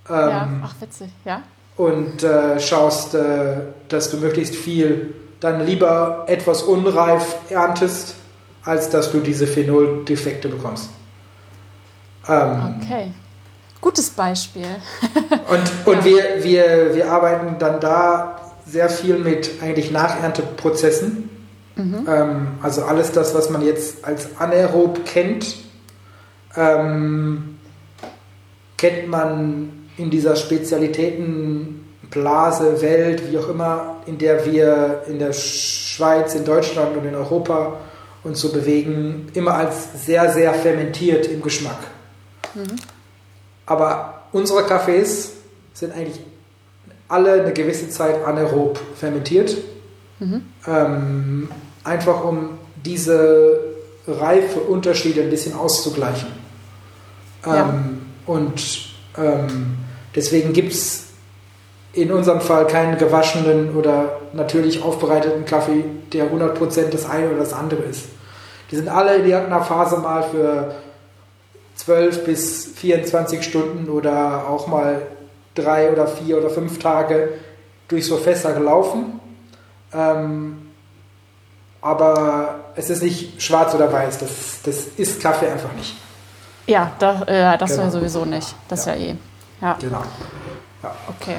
[0.07, 1.41] ja, Ähm, ach witzig, ja.
[1.77, 8.15] und äh, schaust, äh, dass du möglichst viel dann lieber etwas unreif erntest,
[8.63, 10.89] als dass du diese Phenoldefekte bekommst.
[12.27, 13.11] Ähm, Okay.
[13.81, 14.67] Gutes Beispiel.
[15.49, 18.39] Und, und wir, wir, wir arbeiten dann da
[18.73, 21.29] sehr viel mit eigentlich Nachernteprozessen.
[21.77, 25.55] Ähm, also alles das, was man jetzt als anaerob kennt,
[26.55, 27.57] ähm,
[28.77, 36.33] kennt man in dieser Spezialitätenblase, Welt, wie auch immer, in der wir in der Schweiz,
[36.35, 37.77] in Deutschland und in Europa
[38.23, 41.77] uns so bewegen, immer als sehr, sehr fermentiert im Geschmack.
[43.65, 45.33] Aber unsere Kaffees
[45.73, 46.19] sind eigentlich
[47.13, 49.55] alle eine gewisse Zeit anaerob fermentiert.
[50.67, 51.47] Ähm,
[51.83, 53.59] einfach um diese
[54.07, 56.29] Reifeunterschiede ein bisschen auszugleichen.
[57.45, 57.69] Ja.
[57.69, 59.77] Ähm, und ähm,
[60.15, 61.03] deswegen gibt es
[61.93, 67.53] in unserem Fall keinen gewaschenen oder natürlich aufbereiteten Kaffee, der 100% das eine oder das
[67.53, 68.05] andere ist.
[68.71, 70.73] Die sind alle in irgendeiner Phase mal für
[71.75, 75.03] 12 bis 24 Stunden oder auch mal
[75.55, 77.29] drei oder vier oder fünf Tage
[77.87, 79.19] durch so Fässer gelaufen.
[79.93, 80.57] Ähm,
[81.81, 84.19] aber es ist nicht schwarz oder weiß.
[84.19, 84.29] Das,
[84.63, 85.95] das ist Kaffee einfach nicht.
[86.65, 87.83] Ja, da, äh, das Genau.
[87.83, 88.55] ja sowieso nicht.
[88.69, 88.93] Das Ja.
[88.93, 89.15] ja, eh.
[89.61, 90.03] Ja, Genau.
[91.09, 91.37] okay.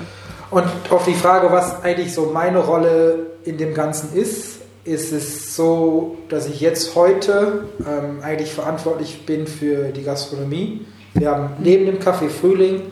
[0.50, 5.57] Und auf die Frage, was eigentlich so meine Rolle in dem Ganzen ist, ist es
[5.57, 10.87] so, dass ich jetzt heute ähm, eigentlich verantwortlich bin für die Gastronomie.
[11.14, 12.83] Wir haben neben dem Café Frühling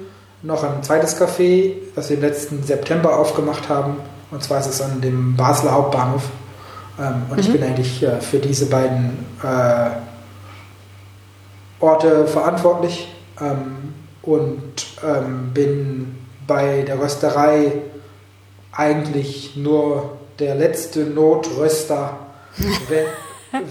[0.43, 3.97] noch ein zweites Café, was wir im letzten September aufgemacht haben.
[4.31, 6.23] Und zwar ist es an dem Basler Hauptbahnhof.
[6.99, 7.53] Ähm, und ich Mhm.
[7.53, 9.91] bin eigentlich äh, für diese beiden äh,
[11.81, 13.09] Orte verantwortlich
[13.41, 14.63] ähm, und
[15.05, 17.73] ähm, bin bei der Rösterei
[18.73, 22.19] eigentlich nur der letzte Notröster.
[22.89, 23.07] Wenn,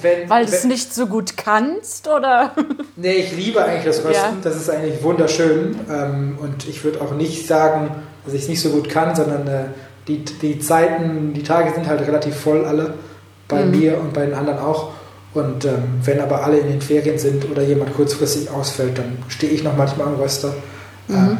[0.01, 2.51] wenn, Weil du es nicht so gut kannst, oder?
[2.95, 4.13] Nee, ich liebe eigentlich das Rösten.
[4.13, 4.33] Ja.
[4.43, 5.75] Das ist eigentlich wunderschön.
[5.89, 7.89] Ähm, und ich würde auch nicht sagen,
[8.25, 9.63] dass ich es nicht so gut kann, sondern äh,
[10.07, 12.93] die, die Zeiten, die Tage sind halt relativ voll alle.
[13.47, 13.71] Bei Mhm.
[13.71, 14.89] mir und bei den anderen auch.
[15.33, 19.51] Und ähm, wenn aber alle in den Ferien sind oder jemand kurzfristig ausfällt, dann stehe
[19.51, 20.53] ich noch manchmal am Röster.
[21.07, 21.15] Mhm.
[21.15, 21.37] Ähm,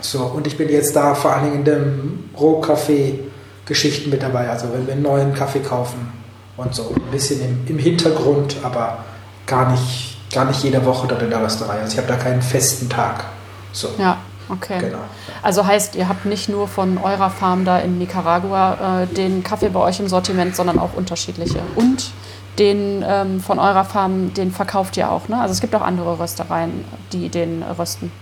[0.00, 4.48] so, und ich bin jetzt da vor allen Dingen in dem Rohkaffee-Geschichten mit dabei.
[4.50, 6.12] Also wenn wir einen neuen Kaffee kaufen
[6.56, 6.94] und so.
[6.94, 8.98] Ein bisschen im, im Hintergrund, aber
[9.46, 11.80] gar nicht, gar nicht jede Woche dort in der Rösterei.
[11.80, 13.24] Also ich habe da keinen festen Tag.
[13.72, 14.78] So, Ja, okay.
[14.80, 14.98] genau.
[15.42, 19.68] Also heißt, ihr habt nicht nur von eurer Farm da in Nicaragua äh, den Kaffee
[19.68, 21.58] bei euch im Sortiment, sondern auch unterschiedliche.
[21.74, 22.12] Und
[22.58, 25.40] den ähm, von eurer Farm, den verkauft ihr auch, ne?
[25.40, 28.12] Also es gibt auch andere Röstereien, die den rösten.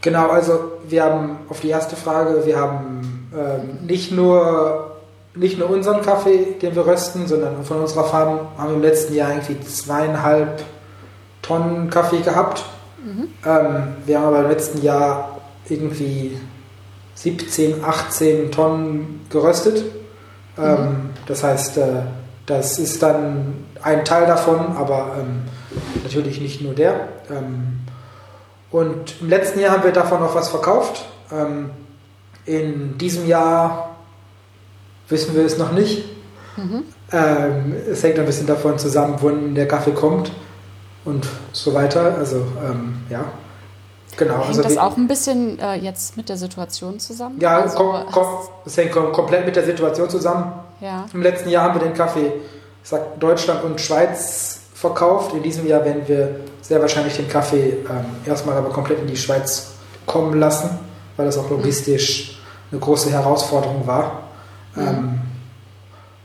[0.00, 4.95] Genau, also wir haben auf die erste Frage, wir haben ähm, nicht, nur,
[5.36, 9.14] nicht nur unseren Kaffee, den wir rösten, sondern von unserer Farm haben wir im letzten
[9.14, 10.62] Jahr irgendwie zweieinhalb
[11.42, 12.64] Tonnen Kaffee gehabt.
[13.44, 16.38] Ähm, wir haben aber im letzten Jahr irgendwie
[17.14, 19.84] 17, 18 Tonnen geröstet.
[20.58, 22.02] Ähm, das heißt, äh,
[22.46, 25.42] das ist dann ein Teil davon, aber ähm,
[26.02, 27.08] natürlich nicht nur der.
[27.30, 27.80] Ähm,
[28.70, 31.04] und im letzten Jahr haben wir davon noch was verkauft.
[31.32, 31.70] Ähm,
[32.44, 33.85] in diesem Jahr
[35.08, 36.04] wissen wir es noch nicht.
[37.12, 40.32] Ähm, es hängt ein bisschen davon zusammen, wann der Kaffee kommt
[41.04, 42.16] und so weiter.
[42.18, 43.24] Also ähm, ja,
[44.16, 44.38] genau.
[44.38, 47.38] Hängt also das auch ein bisschen äh, jetzt mit der Situation zusammen?
[47.40, 48.26] Ja, also, kom, kom,
[48.64, 50.52] es hängt kom komplett mit der Situation zusammen.
[50.80, 51.06] ja.
[51.12, 52.32] Im letzten Jahr haben wir den Kaffee
[52.82, 55.34] ich sag, Deutschland und Schweiz verkauft.
[55.34, 59.16] In diesem Jahr werden wir sehr wahrscheinlich den Kaffee ähm, erstmal aber komplett in die
[59.16, 59.72] Schweiz
[60.06, 60.70] kommen lassen,
[61.16, 62.38] weil das auch logistisch
[62.70, 64.25] eine große Herausforderung war.
[64.76, 65.20] Ähm,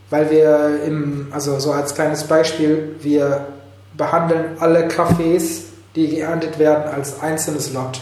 [0.10, 3.46] weil wir im, also so als kleines Beispiel, wir
[3.96, 8.02] behandeln alle Kaffees, die geerntet werden, als einzelnes Lot.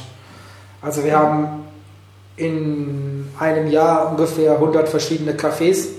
[0.82, 1.66] Also wir haben
[2.36, 5.90] in einem Jahr ungefähr 100 verschiedene Kaffees,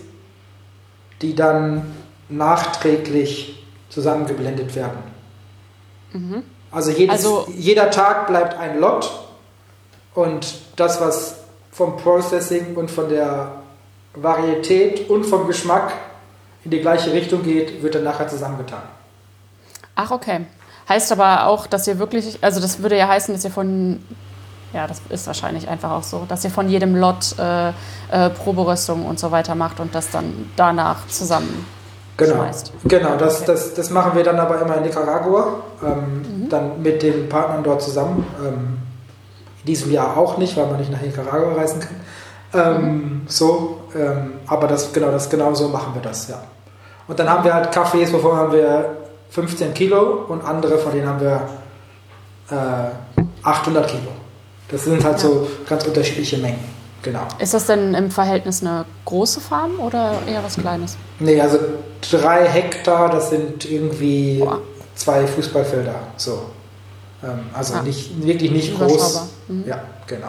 [1.23, 1.95] die dann
[2.29, 4.99] nachträglich zusammengeblendet werden.
[6.73, 9.11] Also, jedes, Also- jeder Tag bleibt ein Lot
[10.15, 11.37] und das, was
[11.73, 13.60] vom Processing und von der
[14.15, 15.93] Varietät und vom Geschmack
[16.65, 18.83] in die gleiche Richtung geht, wird dann nachher zusammengetan.
[19.95, 20.41] Ach, okay.
[20.89, 24.03] Heißt aber auch, dass ihr wirklich, also das würde ja heißen, dass ihr von,
[24.73, 27.69] ja, das ist wahrscheinlich einfach auch so, dass ihr von jedem Lot äh,
[28.11, 31.65] äh, Proberöstung und so weiter macht und das dann danach zusammen
[32.17, 32.73] Genau, schmeißt.
[32.85, 33.45] genau das, Okay.
[33.53, 37.81] das, das machen wir dann aber immer in Nicaragua, ähm, dann mit den Partnern dort
[37.83, 38.27] zusammen.
[38.45, 38.79] Ähm,
[39.61, 42.01] in diesem Jahr auch nicht, weil man nicht nach Nicaragua reisen kann.
[42.53, 46.41] Ähm, So, ähm, aber das, genau, das, genau so machen wir das, ja.
[47.09, 48.97] Und dann haben wir halt Kaffees, wovon haben wir
[49.31, 51.41] 15 Kilo und andere, von denen haben wir
[52.51, 54.11] äh, 800 Kilo.
[54.69, 55.19] Das sind halt Ja.
[55.29, 56.65] so ganz unterschiedliche Mengen,
[57.03, 57.23] genau.
[57.39, 60.97] Ist das denn im Verhältnis eine große Farm oder eher was Kleines?
[61.19, 61.59] Nee, also
[62.11, 64.59] drei Hektar, das sind irgendwie Boah.
[64.95, 65.95] zwei Fußballfelder.
[66.17, 66.43] So.
[67.25, 67.83] Ähm, also Ah.
[67.83, 69.29] nicht, wirklich nicht groß.
[69.49, 69.65] Mhm.
[69.67, 70.29] Ja, genau.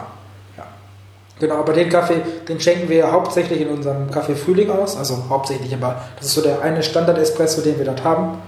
[1.40, 4.96] Genau, aber den Kaffee, den schenken wir hauptsächlich in unserem Kaffee Frühling aus.
[4.96, 8.38] Also hauptsächlich, aber das ist so der eine Standard-Espresso, den wir dort haben.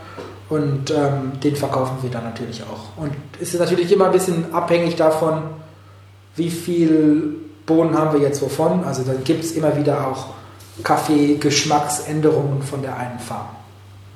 [0.51, 3.03] Und ähm, den verkaufen wir dann natürlich auch.
[3.03, 5.43] Und es ist natürlich immer ein bisschen abhängig davon,
[6.37, 8.85] wie viel Bohnen haben wir jetzt wovon.
[8.85, 10.27] Also dann gibt es immer wieder auch
[10.83, 13.49] Kaffee-Geschmacksänderungen von der einen Farm.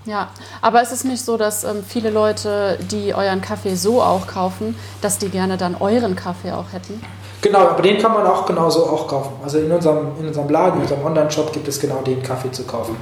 [0.04, 0.28] Ja,
[0.62, 4.74] aber es ist nicht so, dass ähm, viele Leute, die euren Kaffee so auch kaufen,
[5.02, 7.02] dass die gerne dann euren Kaffee auch hätten.
[7.42, 9.32] Genau, aber den kann man auch genauso auch kaufen.
[9.44, 12.64] Also in unserem, in unserem Laden, in unserem Online-Shop gibt es genau den Kaffee zu
[12.64, 12.96] kaufen.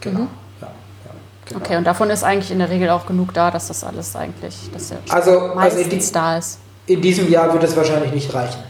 [0.00, 0.20] Genau.
[0.20, 0.28] Mhm.
[0.60, 1.10] Ja, ja,
[1.46, 1.60] genau.
[1.60, 4.70] Okay, und davon ist eigentlich in der Regel auch genug da, dass das alles eigentlich,
[4.72, 6.58] dass der Also, also in, meistens die, da ist.
[6.86, 8.62] in diesem Jahr wird es wahrscheinlich nicht reichen.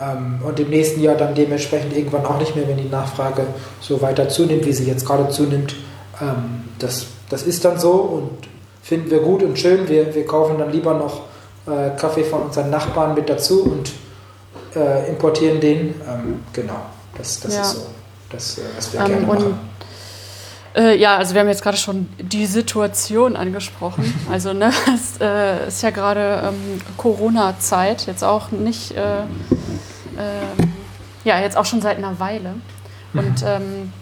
[0.00, 3.46] Ähm, und im nächsten Jahr dann dementsprechend irgendwann auch nicht mehr, wenn die Nachfrage
[3.80, 5.74] so weiter zunimmt, wie sie jetzt gerade zunimmt.
[6.20, 8.48] Ähm, das, das ist dann so und
[8.82, 9.88] finden wir gut und schön.
[9.88, 11.22] Wir, wir kaufen dann lieber noch
[11.66, 13.92] äh, Kaffee von unseren Nachbarn mit dazu und
[14.76, 15.94] äh, importieren den.
[16.08, 16.76] Ähm, genau,
[17.16, 17.60] das, das Ja.
[17.62, 17.86] ist so.
[18.30, 19.58] Das, äh, was wir Ähm, gerne machen.
[20.76, 24.12] Äh, ja, also wir haben jetzt gerade schon die Situation angesprochen.
[24.30, 29.20] Also ne, es äh, ist ja gerade ähm, Corona-Zeit, jetzt auch nicht, äh,
[30.18, 30.72] ähm,
[31.24, 32.54] ja, jetzt auch schon seit einer Weile.
[33.12, 33.92] Und ähm,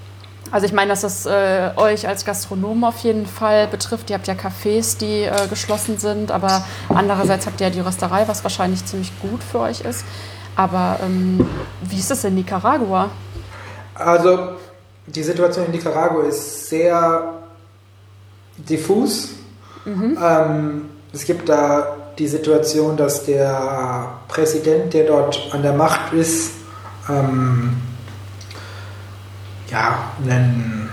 [0.53, 4.11] also ich meine, dass das äh, euch als Gastronomen auf jeden Fall betrifft.
[4.11, 8.29] Ihr habt ja Cafés, die äh, geschlossen sind, aber andererseits habt ihr ja die Rösterei,
[8.29, 10.05] was wahrscheinlich ziemlich gut für euch ist.
[10.55, 11.49] Aber ähm,
[11.81, 13.11] wie ist es in Nicaragua?
[13.95, 14.51] Also,
[15.07, 17.33] die Situation in Nicaragua ist sehr
[18.57, 19.31] diffus.
[19.87, 26.53] Ähm, es gibt da die Situation, dass der Präsident, der dort an der Macht ist,
[27.09, 27.81] ähm,
[29.73, 30.89] ja, ein,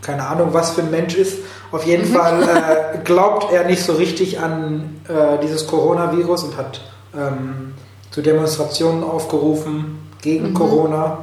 [0.00, 1.38] keine Ahnung, was für ein Mensch ist.
[1.72, 6.80] Auf jeden Fall äh, glaubt er nicht so richtig an äh, dieses Coronavirus und hat
[7.14, 7.74] ähm,
[8.10, 11.18] zu Demonstrationen aufgerufen gegen Corona.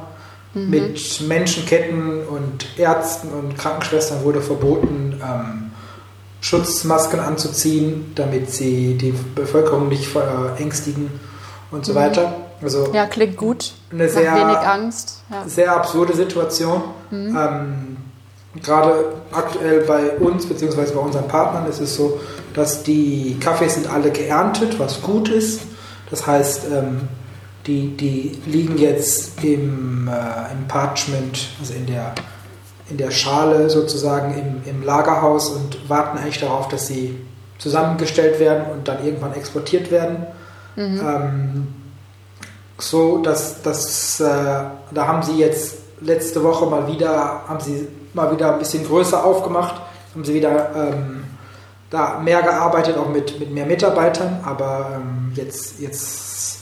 [0.52, 5.70] Mit Menschenketten und Ärzten und Krankenschwestern wurde verboten, ähm,
[6.40, 11.08] Schutzmasken anzuziehen, damit sie die Bevölkerung nicht verängstigen
[11.70, 12.39] und so weiter.
[12.62, 13.72] Also Ja, klingt gut.
[13.90, 15.22] eine Macht sehr, wenig Angst.
[15.30, 15.48] Ja.
[15.48, 16.82] sehr absurde Situation.
[17.10, 17.96] Ähm,
[18.62, 22.20] gerade aktuell bei uns beziehungsweise bei unseren Partnern ist es so,
[22.54, 25.62] dass die Kaffees sind alle geerntet, was gut ist.
[26.10, 27.08] Das heißt, ähm,
[27.66, 32.14] die, die liegen jetzt im, äh, im Parchment, also in der,
[32.88, 37.16] in der Schale sozusagen im, im Lagerhaus und warten eigentlich darauf, dass sie
[37.58, 40.26] zusammengestellt werden und dann irgendwann exportiert werden.
[40.76, 41.68] Ähm,
[42.80, 48.32] so, dass, dass äh, da haben sie jetzt letzte Woche mal wieder, haben sie mal
[48.32, 49.80] wieder ein bisschen größer aufgemacht,
[50.14, 51.24] haben sie wieder ähm,
[51.90, 56.60] da mehr gearbeitet, auch mit, mit mehr Mitarbeitern, aber ähm, jetzt, jetzt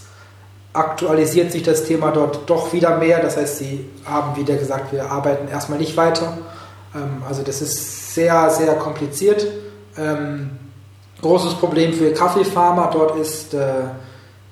[0.73, 3.21] aktualisiert sich das Thema dort doch wieder mehr.
[3.21, 6.39] Das heißt, sie haben wieder gesagt, wir arbeiten erstmal nicht weiter.
[6.95, 9.47] Ähm, also das ist sehr, sehr kompliziert.
[9.97, 10.51] Ähm,
[11.21, 13.85] großes Problem für Kaffeefarmer dort ist, äh,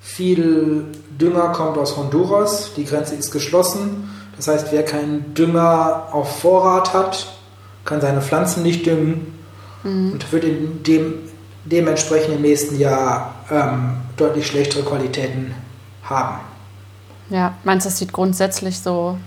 [0.01, 0.85] viel
[1.19, 2.71] Dünger kommt aus Honduras.
[2.75, 4.09] Die Grenze ist geschlossen.
[4.35, 7.27] Das heißt, wer keinen Dünger auf Vorrat hat,
[7.85, 9.33] kann seine Pflanzen nicht düngen
[9.83, 11.13] und wird in dem,
[11.65, 15.53] dementsprechend im nächsten Jahr ähm, deutlich schlechtere Qualitäten
[16.03, 16.39] haben.
[17.29, 19.17] ja, meinst du, das sieht grundsätzlich so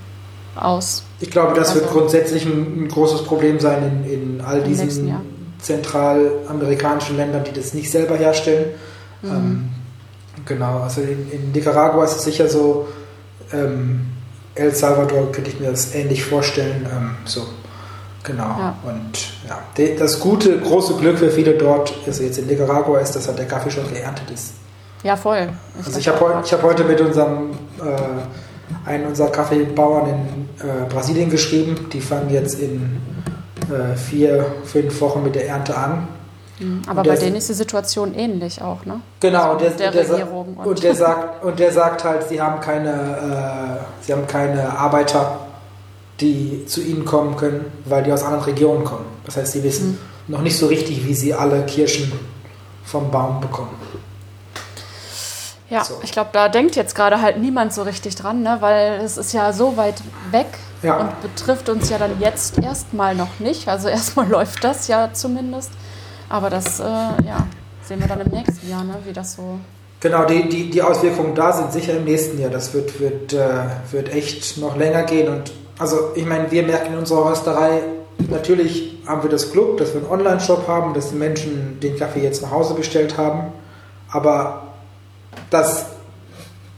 [0.57, 1.03] aus?
[1.21, 4.87] Ich glaube, das wird Also- grundsätzlich ein, ein großes Problem sein in, in all nächsten
[4.87, 5.15] diesen
[5.59, 8.71] zentralamerikanischen Ländern, die das nicht selber herstellen.
[9.23, 9.31] Mhm.
[9.31, 9.69] Ähm,
[10.47, 12.89] genau, also in, in Nicaragua ist es sicher so,
[13.53, 14.07] ähm,
[14.55, 16.87] El Salvador könnte ich mir das ähnlich vorstellen.
[16.93, 17.43] Ähm, so,
[18.25, 18.45] genau.
[18.59, 18.75] Ja.
[18.85, 23.13] Und ja, de- das gute, große Glück für viele dort, also jetzt in Nicaragua, ist,
[23.17, 24.55] dass halt der Kaffee schon geerntet ist.
[25.03, 25.49] Ja, voll.
[25.79, 27.51] Also ich habe heu, ich hab heute mit unserem
[27.81, 31.89] äh, einen unserer Kaffeebauern in äh, Brasilien geschrieben.
[31.93, 33.01] Die fangen jetzt in
[33.71, 36.07] äh, vier, fünf Wochen mit der Ernte an.
[36.61, 36.83] Mhm.
[36.87, 39.01] Aber der bei denen ist die Situation ähnlich auch, ne?
[39.21, 42.41] Genau, und der, der der, Regierung und- und der sagt und der sagt halt, sie
[42.41, 42.91] haben keine,
[43.81, 45.39] äh, sie haben keine Arbeiter,
[46.21, 49.07] die zu ihnen kommen können, weil die aus anderen Regionen kommen.
[49.25, 52.13] Das heißt, sie wissen noch nicht so richtig, wie sie alle Kirschen
[52.85, 53.75] vom Baum bekommen.
[55.71, 56.01] Ja, So.
[56.03, 58.57] ich glaube, da denkt jetzt gerade halt niemand so richtig dran, ne?
[58.61, 60.47] weil es ist ja so weit weg
[60.83, 60.97] Ja.
[60.99, 63.69] und betrifft uns ja dann jetzt erstmal noch nicht.
[63.69, 65.71] Also erstmal läuft das ja zumindest.
[66.31, 67.47] Aber das, äh, ja,
[67.83, 68.95] sehen wir dann im nächsten Jahr, ne?
[69.05, 69.59] wie das so.
[69.99, 72.51] Genau, die, die, die Auswirkungen da sind sicher im nächsten Jahr.
[72.51, 75.29] Das wird, wird, äh, wird echt noch länger gehen.
[75.29, 77.83] Und also ich meine, wir merken in unserer Rösterei,
[78.31, 82.23] natürlich haben wir das Glück, dass wir einen Online-Shop haben, dass die Menschen den Kaffee
[82.23, 83.53] jetzt nach Hause bestellt haben.
[84.11, 84.69] Aber
[85.51, 85.87] das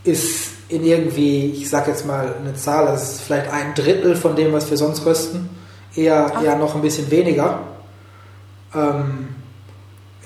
[0.03, 4.35] ist in irgendwie, ich sag jetzt mal eine Zahl, das ist vielleicht ein Drittel von
[4.35, 5.51] dem, was wir sonst rösten.
[5.95, 6.43] Eher, Ach.
[6.43, 7.61] eher noch ein bisschen weniger.
[8.75, 9.29] Ähm,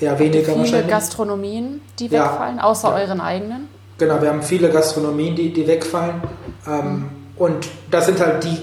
[0.01, 0.89] eher weniger Viele wahrscheinlich.
[0.91, 2.25] Gastronomien, die Ja.
[2.25, 2.95] wegfallen, außer Ja.
[2.97, 3.69] euren eigenen.
[3.99, 6.21] Genau, wir haben viele Gastronomien, die, die wegfallen.
[6.67, 7.07] Ähm,
[7.39, 8.57] Und das sind halt die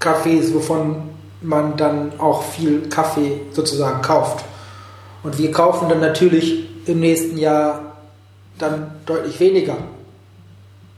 [0.00, 0.96] Cafés, wovon
[1.42, 4.44] man dann auch viel Kaffee sozusagen kauft.
[5.22, 7.92] Und wir kaufen dann natürlich im nächsten Jahr
[8.58, 9.76] dann deutlich weniger,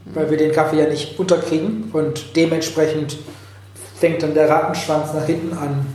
[0.06, 3.18] weil wir den Kaffee ja nicht unterkriegen und dementsprechend
[4.00, 5.86] fängt dann der Rattenschwanz nach hinten an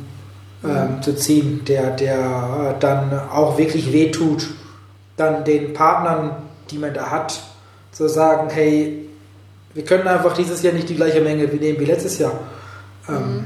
[0.63, 4.47] ähm, zu ziehen, der, der äh, dann auch wirklich wehtut,
[5.15, 6.31] dann den Partnern,
[6.71, 7.39] die man da hat,
[7.91, 9.07] zu sagen, hey,
[9.73, 12.33] wir können einfach dieses Jahr nicht die gleiche Menge nehmen wie letztes Jahr.
[13.07, 13.45] Ähm,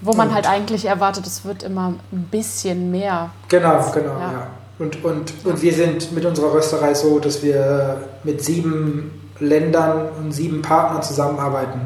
[0.00, 3.30] Wo man halt eigentlich erwartet, es wird immer ein bisschen mehr.
[3.48, 4.32] Genau, genau, Ja.
[4.32, 4.46] ja.
[4.78, 10.30] Und, und, und wir sind mit unserer Rösterei so, dass wir mit sieben Ländern und
[10.32, 11.80] sieben Partnern zusammenarbeiten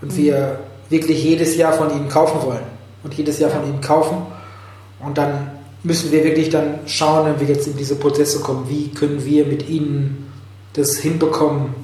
[0.00, 0.16] und Mhm.
[0.16, 2.73] wir wirklich jedes Jahr von ihnen kaufen wollen
[3.04, 4.16] und jedes Jahr von ihnen kaufen
[5.00, 5.50] und dann
[5.84, 9.44] müssen wir wirklich dann schauen, wenn wir jetzt in diese Prozesse kommen, wie können wir
[9.46, 10.32] mit ihnen
[10.72, 11.74] das hinbekommen,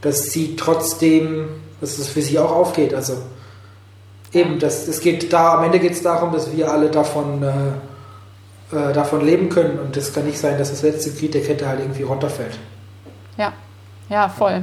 [0.00, 1.48] dass sie trotzdem,
[1.80, 2.94] dass es für sie auch aufgeht.
[2.94, 3.18] Also
[4.32, 8.76] eben, das, es geht da, am Ende geht es darum, dass wir alle davon, äh,
[8.76, 11.68] äh, davon leben können und es kann nicht sein, dass das letzte Glied der Kette
[11.68, 12.58] halt irgendwie runterfällt.
[13.36, 13.52] Ja,
[14.08, 14.62] ja, voll.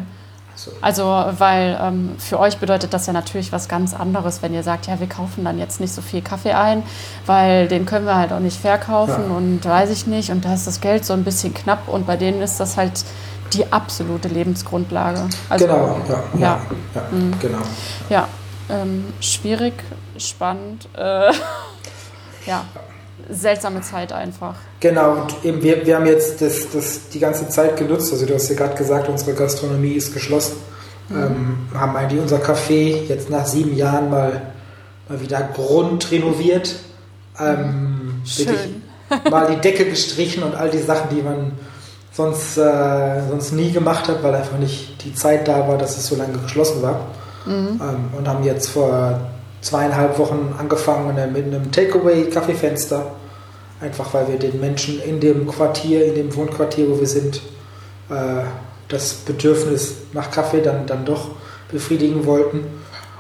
[0.56, 0.72] So.
[0.82, 1.04] Also,
[1.40, 5.00] weil ähm, für euch bedeutet das ja natürlich was ganz anderes, wenn ihr sagt, ja,
[5.00, 6.84] wir kaufen dann jetzt nicht so viel Kaffee ein,
[7.26, 9.36] weil den können wir halt auch nicht verkaufen Ja.
[9.36, 12.18] und weiß ich nicht und da ist das Geld so ein bisschen knapp und bei
[12.18, 13.04] denen ist das halt
[13.54, 15.28] die absolute Lebensgrundlage.
[15.50, 16.60] Also, genau, ja, ja, ja.
[16.96, 17.40] ja, Mhm.
[17.40, 17.58] genau.
[18.10, 18.28] Ja,
[18.70, 19.74] ähm, schwierig,
[20.18, 21.32] spannend, äh,
[22.46, 22.64] ja,
[23.30, 24.56] seltsame Zeit einfach.
[24.80, 28.12] Genau, und eben wir, wir haben jetzt das, das die ganze Zeit genutzt.
[28.12, 30.58] Also du hast ja gerade gesagt, unsere Gastronomie ist geschlossen.
[31.12, 34.54] Ähm, haben eigentlich unser Café jetzt nach sieben Jahren mal,
[35.10, 36.76] mal wieder grundrenoviert.
[37.40, 38.82] Ähm, Schön.
[39.30, 41.52] mal die Decke gestrichen und all die Sachen, die man
[42.12, 46.08] sonst, äh, sonst nie gemacht hat, weil einfach nicht die Zeit da war, dass es
[46.08, 47.08] so lange geschlossen war.
[47.46, 47.82] Mhm.
[47.82, 49.20] Ähm, und haben jetzt vor
[49.64, 53.08] zweieinhalb Wochen angefangen äh, mit einem Takeaway-Kaffeefenster.
[53.82, 57.38] Einfach weil wir den Menschen in dem Quartier, in dem Wohnquartier, wo wir sind,
[58.10, 58.44] äh,
[58.90, 61.30] das Bedürfnis nach Kaffee dann, dann doch
[61.72, 62.64] befriedigen wollten.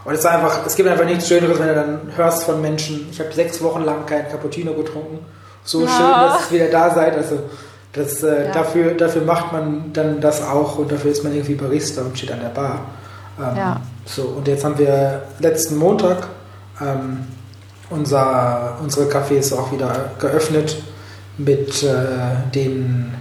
[0.05, 3.07] Und es ist einfach, es gibt einfach nichts Schöneres, wenn du dann hörst von Menschen,
[3.09, 5.19] ich habe sechs Wochen lang keinen Cappuccino getrunken.
[5.63, 5.87] So Ja.
[5.87, 7.15] schön, dass ihr wieder da seid.
[7.15, 7.39] Also
[7.93, 8.51] das, äh, Ja.
[8.51, 12.31] dafür, dafür macht man dann das auch und dafür ist man irgendwie Barista und steht
[12.33, 12.81] an der Bar.
[13.39, 13.81] Ähm, Ja.
[14.05, 16.27] So, und jetzt haben wir letzten Montag
[16.81, 17.27] ähm,
[17.89, 20.81] unser, unsere Cafés auch wieder geöffnet
[21.37, 23.13] mit äh, den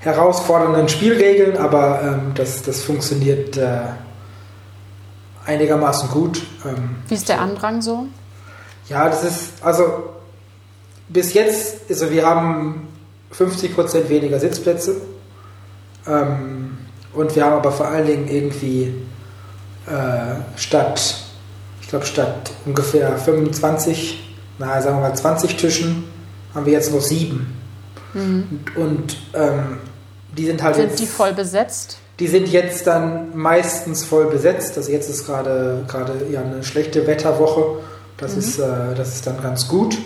[0.00, 3.80] herausfordernden Spielregeln, aber ähm, das, das funktioniert äh,
[5.44, 6.42] einigermaßen gut.
[6.64, 8.06] Ähm, Wie ist der Andrang so?
[8.90, 10.10] ja, das ist, also
[11.08, 12.88] bis jetzt, also wir haben
[13.32, 15.00] 50% weniger Sitzplätze
[16.06, 16.76] ähm,
[17.14, 18.92] und wir haben aber vor allen Dingen irgendwie
[19.90, 21.16] äh, statt,
[21.80, 26.04] ich glaube statt ungefähr 25, na sagen wir mal 20 Tischen,
[26.54, 27.56] haben wir jetzt nur sieben.
[28.14, 28.60] Mhm.
[28.74, 29.78] Und, und ähm,
[30.36, 31.00] die sind halt Sind jetzt...
[31.00, 31.98] die voll besetzt?
[32.18, 34.76] Die sind jetzt dann meistens voll besetzt.
[34.76, 37.80] Also jetzt ist gerade gerade ja eine schlechte Wetterwoche.
[38.18, 39.96] Das, ist, äh, das ist dann ganz gut.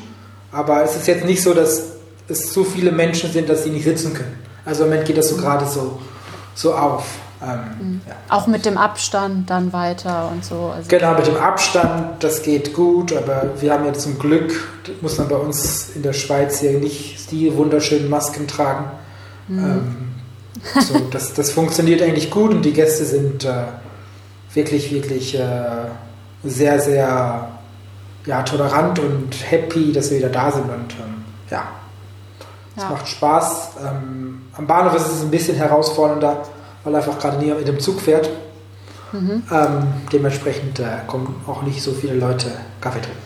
[0.52, 1.82] Aber es ist jetzt nicht so, dass
[2.28, 4.38] es so viele Menschen sind, dass sie nicht sitzen können.
[4.64, 6.00] Also im Moment geht das so gerade so,
[6.54, 7.04] so auf.
[7.46, 8.14] Ähm, ja.
[8.28, 10.72] Auch mit dem Abstand dann weiter und so.
[10.74, 14.52] Also, Genau, mit dem Abstand, das geht gut, aber wir haben jetzt zum Glück,
[15.00, 18.86] muss man bei uns in der Schweiz hier nicht die wunderschönen Masken tragen.
[19.50, 19.96] Ähm,
[20.80, 23.64] so, das, das funktioniert eigentlich gut und die Gäste sind äh,
[24.54, 25.42] wirklich, wirklich äh,
[26.44, 27.48] sehr, sehr
[28.26, 31.64] ja, tolerant und happy, dass wir wieder da sind und ähm, ja,
[32.76, 32.90] es Ja.
[32.90, 33.70] macht Spaß.
[33.84, 36.42] Ähm, am Bahnhof ist es ein bisschen herausfordernder,
[36.84, 38.28] weil einfach gerade niemand mit dem Zug fährt.
[39.12, 39.42] Mhm.
[39.50, 43.18] Ähm, dementsprechend äh, kommen auch nicht so viele Leute Kaffee trinken.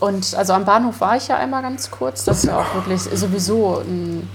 [0.00, 2.24] Und also am Bahnhof war ich ja einmal ganz kurz.
[2.24, 4.28] Das ist ja auch wirklich sowieso ein,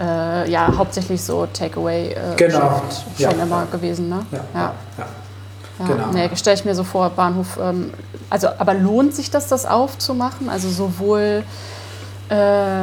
[0.00, 2.80] äh, ja, hauptsächlich so Takeaway äh, Genau.
[2.88, 3.30] Geschäft Ja.
[3.30, 4.24] schon immer gewesen, ne?
[4.32, 4.60] Ja, ja.
[4.98, 5.06] ja.
[5.80, 6.06] Ja, Genau.
[6.12, 7.58] nee, stelle ich mir so vor, Bahnhof.
[7.60, 7.92] Ähm,
[8.30, 10.48] also, aber lohnt sich das, das aufzumachen?
[10.48, 11.42] Also sowohl,
[12.30, 12.34] äh,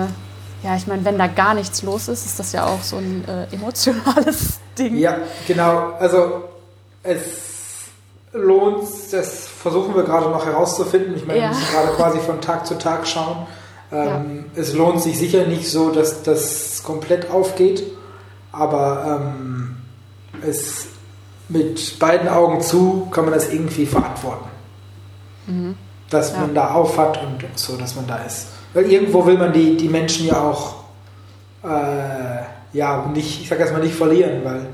[0.01, 3.24] ja, ich meine, wenn da gar nichts los ist, ist das ja auch so ein
[3.28, 4.98] äh, emotionales Ding.
[4.98, 5.18] Ja,
[5.48, 5.94] genau.
[6.00, 6.44] Also
[7.04, 7.90] es
[8.34, 11.16] lohnt, das versuchen wir gerade noch herauszufinden.
[11.16, 11.50] Ich meine, Ja.
[11.50, 13.48] wir müssen gerade quasi von Tag zu Tag schauen.
[13.92, 17.84] Ähm, Es lohnt sich sicher nicht so, dass das komplett aufgeht,
[18.54, 19.76] aber ähm,
[20.48, 20.86] es
[21.50, 24.46] mit beiden Augen zu kann man das irgendwie verantworten.
[26.10, 26.40] Dass Ja.
[26.40, 28.48] man da aufhat und so, dass man da ist.
[28.74, 30.76] Weil irgendwo will man die, die Menschen ja auch
[31.64, 32.44] äh,
[32.74, 34.68] ja, nicht, ich sag jetzt mal nicht verlieren, weil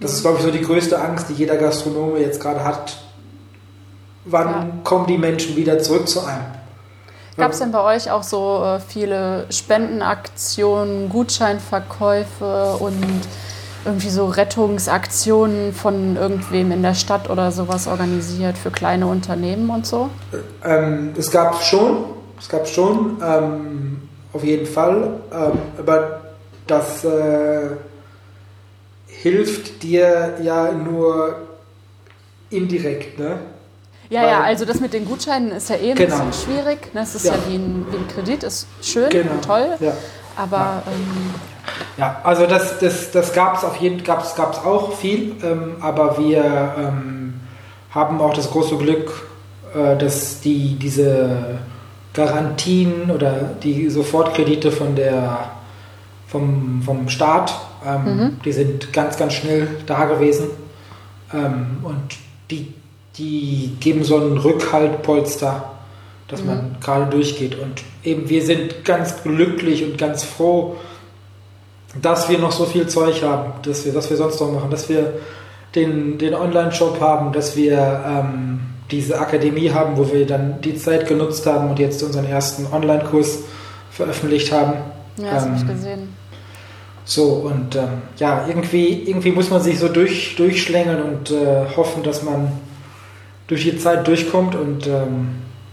[0.00, 2.96] das ist, glaube ich, so die größte Angst, die jeder Gastronome jetzt gerade hat.
[4.24, 4.66] Wann Ja.
[4.84, 6.44] kommen die Menschen wieder zurück zu einem?
[7.36, 13.02] Gab es denn bei euch auch so äh, viele Spendenaktionen, Gutscheinverkäufe und
[13.84, 19.86] irgendwie so Rettungsaktionen von irgendwem in der Stadt oder sowas organisiert für kleine Unternehmen und
[19.86, 20.10] so?
[20.64, 22.04] Ähm, es gab schon,
[22.38, 24.02] es gab schon, ähm,
[24.34, 26.20] auf jeden Fall, ähm, aber
[26.70, 27.70] das äh,
[29.06, 31.36] hilft dir ja nur
[32.50, 33.38] indirekt, ne?
[34.08, 36.24] Ja, ja, also das mit den Gutscheinen ist ja eh ein Genau.
[36.24, 36.92] bisschen schwierig.
[36.94, 37.02] ne?
[37.02, 37.34] Es ist Ja.
[37.34, 39.34] ja, wie, ein, wie ein Kredit, ist schön, Genau.
[39.46, 39.66] toll.
[39.78, 39.92] Ja.
[40.36, 41.30] Aber ähm,
[41.96, 45.76] Ja, also das, das, das gab es auf jeden Fall gab's, gab's auch viel, ähm,
[45.80, 46.42] aber wir
[46.76, 47.34] ähm,
[47.92, 49.28] haben auch das große Glück,
[49.76, 51.58] äh, dass die diese
[52.12, 55.50] Garantien oder die Sofortkredite von der
[56.30, 57.52] vom, vom Staat,
[57.86, 60.46] ähm, die sind ganz, ganz schnell da gewesen.
[61.32, 62.16] Ähm, und
[62.50, 62.72] die,
[63.16, 65.70] die geben so einen Rückhaltpolster,
[66.28, 67.58] dass man gerade durchgeht.
[67.58, 70.76] Und eben wir sind ganz glücklich und ganz froh,
[72.00, 74.88] dass wir noch so viel Zeug haben, dass wir, dass wir sonst noch machen, dass
[74.88, 75.14] wir
[75.74, 78.60] den, den Online-Shop haben, dass wir ähm,
[78.92, 83.40] diese Akademie haben, wo wir dann die Zeit genutzt haben und jetzt unseren ersten Online-Kurs
[83.90, 84.74] veröffentlicht haben.
[85.16, 86.19] ja, das habe ich Ähm, gesehen.
[87.04, 92.02] So, und ähm, ja, irgendwie, irgendwie muss man sich so durch, durchschlängeln und äh, hoffen,
[92.02, 92.52] dass man
[93.48, 95.30] durch die Zeit durchkommt und ähm,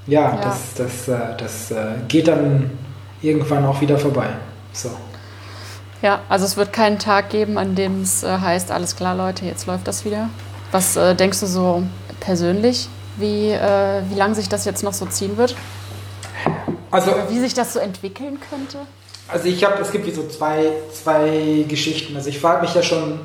[0.08, 0.42] ja, Ja.
[0.42, 2.72] das, das, äh, das äh, geht dann
[3.22, 4.28] irgendwann auch wieder vorbei.
[4.74, 4.90] So.
[6.02, 9.46] Ja, also es wird keinen Tag geben, an dem es äh, heißt, alles klar, Leute,
[9.46, 10.30] jetzt läuft das wieder.
[10.72, 11.84] Was äh, denkst du so
[12.20, 15.56] persönlich, wie, äh, wie lange sich das jetzt noch so ziehen wird?
[16.92, 18.80] Also, Oder wie sich das so entwickeln könnte?
[19.28, 22.16] Also ich habe, es gibt wie so zwei, zwei Geschichten.
[22.16, 23.20] Also ich frage mich ja schon,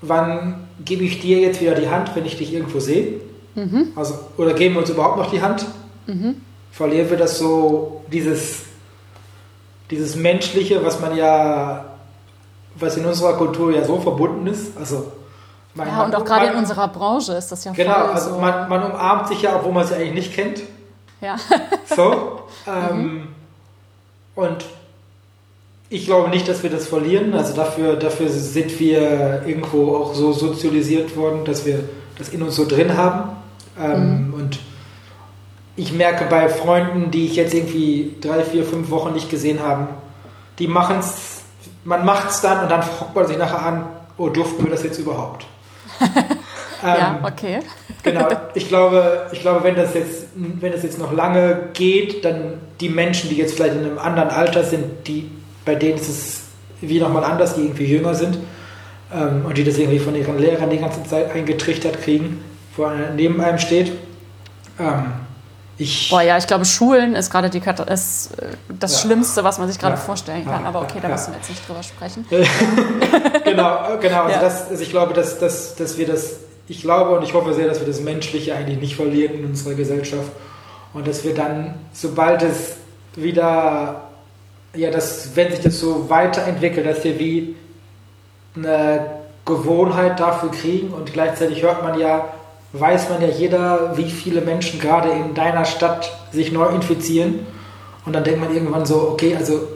[0.00, 3.20] wann gebe ich dir jetzt wieder die Hand, wenn ich dich irgendwo sehe?
[3.94, 5.64] Also, oder geben wir uns überhaupt noch die Hand?
[6.72, 8.62] Verlieren wir das so, dieses,
[9.90, 11.84] dieses Menschliche, was man ja,
[12.74, 14.76] was in unserer Kultur ja so verbunden ist?
[14.76, 15.12] Also,
[15.74, 18.30] man- Ja, und auch man- gerade in man- unserer Branche ist das ja Genau, also
[18.34, 18.38] so.
[18.40, 20.62] man, man umarmt sich ja, obwohl man sie eigentlich nicht kennt.
[21.20, 21.36] ja.
[21.94, 22.40] So.
[22.66, 23.28] ähm,
[24.34, 24.64] Und
[25.90, 27.34] ich glaube nicht, dass wir das verlieren.
[27.34, 31.80] Also dafür, dafür sind wir irgendwo auch so sozialisiert worden, dass wir
[32.18, 33.30] das in uns so drin haben.
[33.78, 34.58] Ähm, Und
[35.76, 39.88] ich merke bei Freunden, die ich jetzt irgendwie drei, vier, fünf Wochen nicht gesehen habe,
[40.58, 41.42] die machen es,
[41.84, 44.84] man macht es dann und dann fragt man sich nachher an, oh, durften wir das
[44.84, 45.46] jetzt überhaupt?
[46.82, 47.60] ja, Ähm, okay.
[48.02, 52.60] Genau, ich glaube, ich glaube, wenn das jetzt, wenn das jetzt noch lange geht, dann
[52.80, 55.30] die Menschen, die jetzt vielleicht in einem anderen Alter sind, die,
[55.64, 56.40] bei denen ist es
[56.80, 58.38] wie nochmal anders, die irgendwie jünger sind
[59.14, 62.42] ähm, und die das irgendwie von ihren Lehrern die ganze Zeit eingetrichtert kriegen,
[62.76, 63.92] wo einer neben einem steht.
[64.78, 65.04] Ähm,
[65.76, 68.98] ich, Boah, ja, ich glaube, Schulen ist gerade die Kat ist, äh, das Ja.
[69.08, 70.00] Schlimmste, was man sich gerade Ja.
[70.00, 70.52] vorstellen Ja.
[70.52, 70.66] kann.
[70.66, 71.14] Aber okay, da Ja.
[71.14, 72.24] müssen wir jetzt nicht drüber sprechen.
[73.44, 74.22] genau, genau.
[74.24, 74.40] Also Ja.
[74.40, 76.36] das, also ich glaube, dass, dass, dass wir das,
[76.68, 79.74] ich glaube und ich hoffe sehr, dass wir das Menschliche eigentlich nicht verlieren in unserer
[79.74, 80.30] Gesellschaft
[80.92, 82.74] und dass wir dann, sobald es
[83.16, 84.03] wieder,
[84.74, 87.56] ja, das, wenn sich das so weiterentwickelt, dass wir wie
[88.56, 89.06] eine
[89.44, 92.28] Gewohnheit dafür kriegen und gleichzeitig hört man ja,
[92.72, 97.46] weiß man ja jeder, wie viele Menschen gerade in deiner Stadt sich neu infizieren
[98.04, 99.68] und dann denkt man irgendwann so, okay, also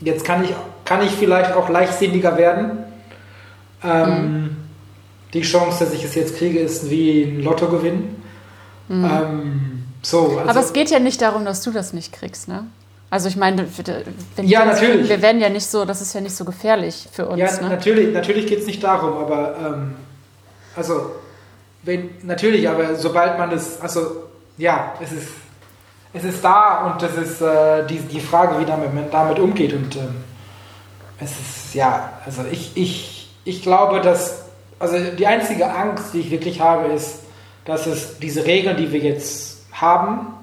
[0.00, 0.50] jetzt kann ich,
[0.84, 2.84] kann ich vielleicht auch leichtsinniger werden.
[3.82, 4.56] Ähm,
[5.32, 8.16] Die Chance, dass ich es jetzt kriege, ist wie ein Lottogewinn.
[8.88, 12.66] Ähm, so, also, Aber es geht ja nicht darum, dass du das nicht kriegst, ne?
[13.14, 13.64] Also ich meine,
[14.34, 15.08] wenn Ja, wir das natürlich.
[15.08, 17.68] wir werden ja nicht so, das ist ja nicht so gefährlich für uns, ja, ne?
[17.68, 19.94] natürlich, natürlich geht es nicht darum, aber ähm,
[20.74, 21.12] also
[21.84, 24.24] wenn, natürlich, aber sobald man es, also
[24.58, 25.28] ja, es ist,
[26.12, 29.74] es ist da und das ist äh, die, die Frage, wie damit, man damit umgeht
[29.74, 30.16] und ähm,
[31.20, 34.46] es ist, ja, also ich, ich, ich glaube, dass,
[34.80, 37.20] also die einzige Angst, die ich wirklich habe, ist,
[37.64, 40.34] dass es diese Regeln, die wir jetzt haben,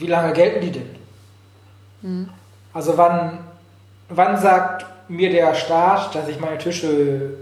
[0.00, 2.30] wie lange gelten die denn?
[2.72, 3.38] Also wann,
[4.08, 7.34] wann sagt mir der Staat, dass ich meine Tische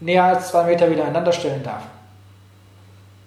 [0.00, 1.82] näher als zwei Meter wieder einander stellen darf?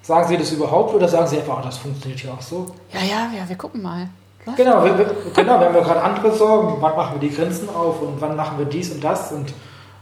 [0.01, 2.75] Sagen Sie das überhaupt oder sagen Sie einfach, das funktioniert ja auch so?
[2.93, 4.09] Ja, ja, ja, wir gucken mal.
[4.45, 6.77] Läuft Genau, wir, wir, genau, wir haben ja gerade andere Sorgen.
[6.79, 9.31] Wann machen wir die Grenzen auf und wann machen wir dies und das?
[9.31, 9.53] Und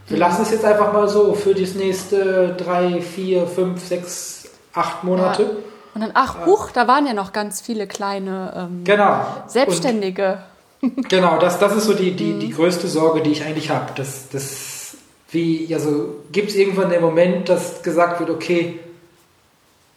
[0.08, 5.04] wir lassen es jetzt einfach mal so für das nächste drei, vier, fünf, sechs, acht
[5.04, 5.56] Monate.
[5.94, 9.24] Und dann, ach, huch, da waren ja noch ganz viele kleine ähm, Genau.
[9.46, 10.38] Selbstständige.
[10.82, 13.92] Und, genau, das, das ist so die, die, die größte Sorge, die ich eigentlich habe.
[13.94, 14.96] Das, das,
[15.30, 18.80] wie, also gibt es irgendwann den Moment, dass gesagt wird, okay,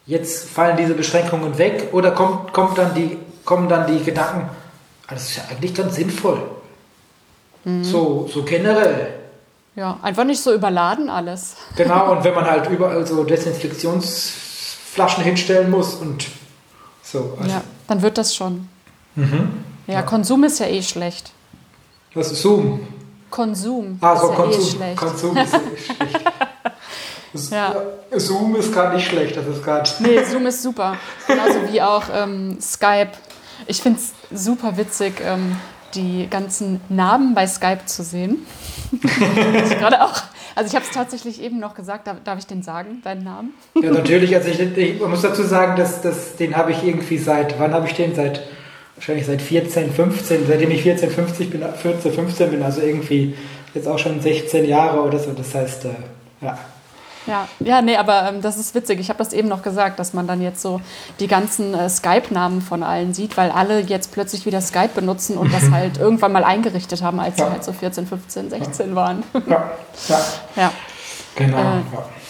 [0.06, 4.48] jetzt fallen diese Beschränkungen weg oder kommt, kommt dann die, kommen dann die Gedanken,
[5.06, 6.42] ah, das ist ja eigentlich ganz sinnvoll.
[7.82, 9.14] So, so generell.
[9.76, 11.56] Ja, einfach nicht so überladen alles.
[11.76, 13.24] Genau, und wenn man halt überall so
[14.98, 16.26] Desinfektionsflaschen hinstellen muss und
[17.02, 17.36] so.
[17.40, 18.68] Also, Ja, dann wird das schon.
[19.14, 19.64] Mhm.
[19.86, 21.32] Ja, Konsum ist ja eh schlecht.
[22.14, 22.80] Was ist Zoom?
[23.30, 24.60] Konsum Ah, ist so ja Konsum.
[24.60, 24.96] eh schlecht.
[24.96, 26.20] Konsum ist schlecht.
[27.50, 27.74] Ja.
[28.16, 29.88] Zoom ist gerade nicht schlecht, das ist gerade.
[29.98, 30.96] Nee, Zoom ist super.
[31.26, 33.10] Genauso wie auch ähm, Skype.
[33.66, 35.56] Ich finde es super witzig, ähm,
[35.94, 38.46] die ganzen Namen bei Skype zu sehen.
[38.92, 40.22] ich gerade auch.
[40.58, 42.08] Also ich habe es tatsächlich eben noch gesagt.
[42.08, 43.54] Darf, darf ich den sagen, deinen Namen?
[43.80, 44.34] Ja, natürlich.
[44.34, 47.86] Also ich, ich muss dazu sagen, dass, dass den habe ich irgendwie seit, wann habe
[47.86, 48.12] ich den?
[48.16, 48.42] Seit
[48.96, 53.36] wahrscheinlich seit 14, 15, seitdem ich 14, 50 bin, 14, 15 bin, also irgendwie
[53.72, 55.30] jetzt auch schon 16 Jahre oder so.
[55.30, 55.90] Das heißt, äh,
[56.40, 56.58] ja.
[57.28, 58.98] Ja, ja, nee, aber ähm, das ist witzig.
[59.00, 60.80] Ich habe das eben noch gesagt, dass man dann jetzt so
[61.20, 65.52] die ganzen äh, Skype-Namen von allen sieht, weil alle jetzt plötzlich wieder Skype benutzen und
[65.52, 67.46] das halt irgendwann mal eingerichtet haben, als Ja.
[67.46, 69.22] sie halt so 14, 15, 16 waren.
[69.46, 69.70] Ja,
[70.08, 70.20] ja.
[70.56, 70.72] ja.
[71.36, 71.56] genau.
[71.58, 71.82] Äh, ja.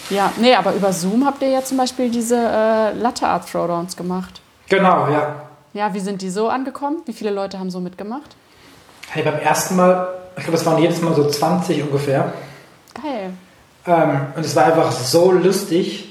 [0.09, 3.95] ja, nee, aber über Zoom habt ihr ja zum Beispiel diese äh, Latte Art Throwdowns
[3.95, 4.41] gemacht.
[4.67, 5.35] Genau, ja.
[5.73, 6.97] Ja, wie sind die so angekommen?
[7.05, 8.35] Wie viele Leute haben so mitgemacht?
[9.11, 12.33] Hey, beim ersten Mal, ich glaube, es waren jedes Mal so 20 ungefähr.
[13.01, 13.31] Geil.
[13.89, 16.05] Ähm, und es war einfach so lustig,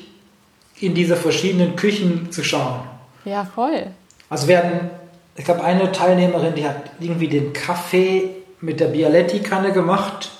[0.80, 2.80] in diese verschiedenen Küchen zu schauen.
[3.24, 3.86] Ja, voll.
[4.28, 4.90] Also wir hatten,
[5.36, 10.30] ich glaube, eine Teilnehmerin, die hat irgendwie den Kaffee mit der Bialetti-Kanne gemacht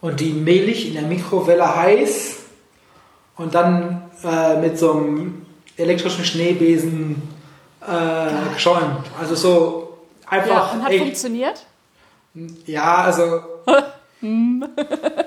[0.00, 2.36] und die mehlig in der Mikrowelle heiß
[3.36, 5.46] und dann äh, mit so einem
[5.76, 7.22] elektrischen Schneebesen
[7.80, 9.06] äh, geschäumt.
[9.20, 10.74] Also so Ja, einfach.
[10.74, 11.64] und hat echt- funktioniert?
[12.66, 13.40] ja, also.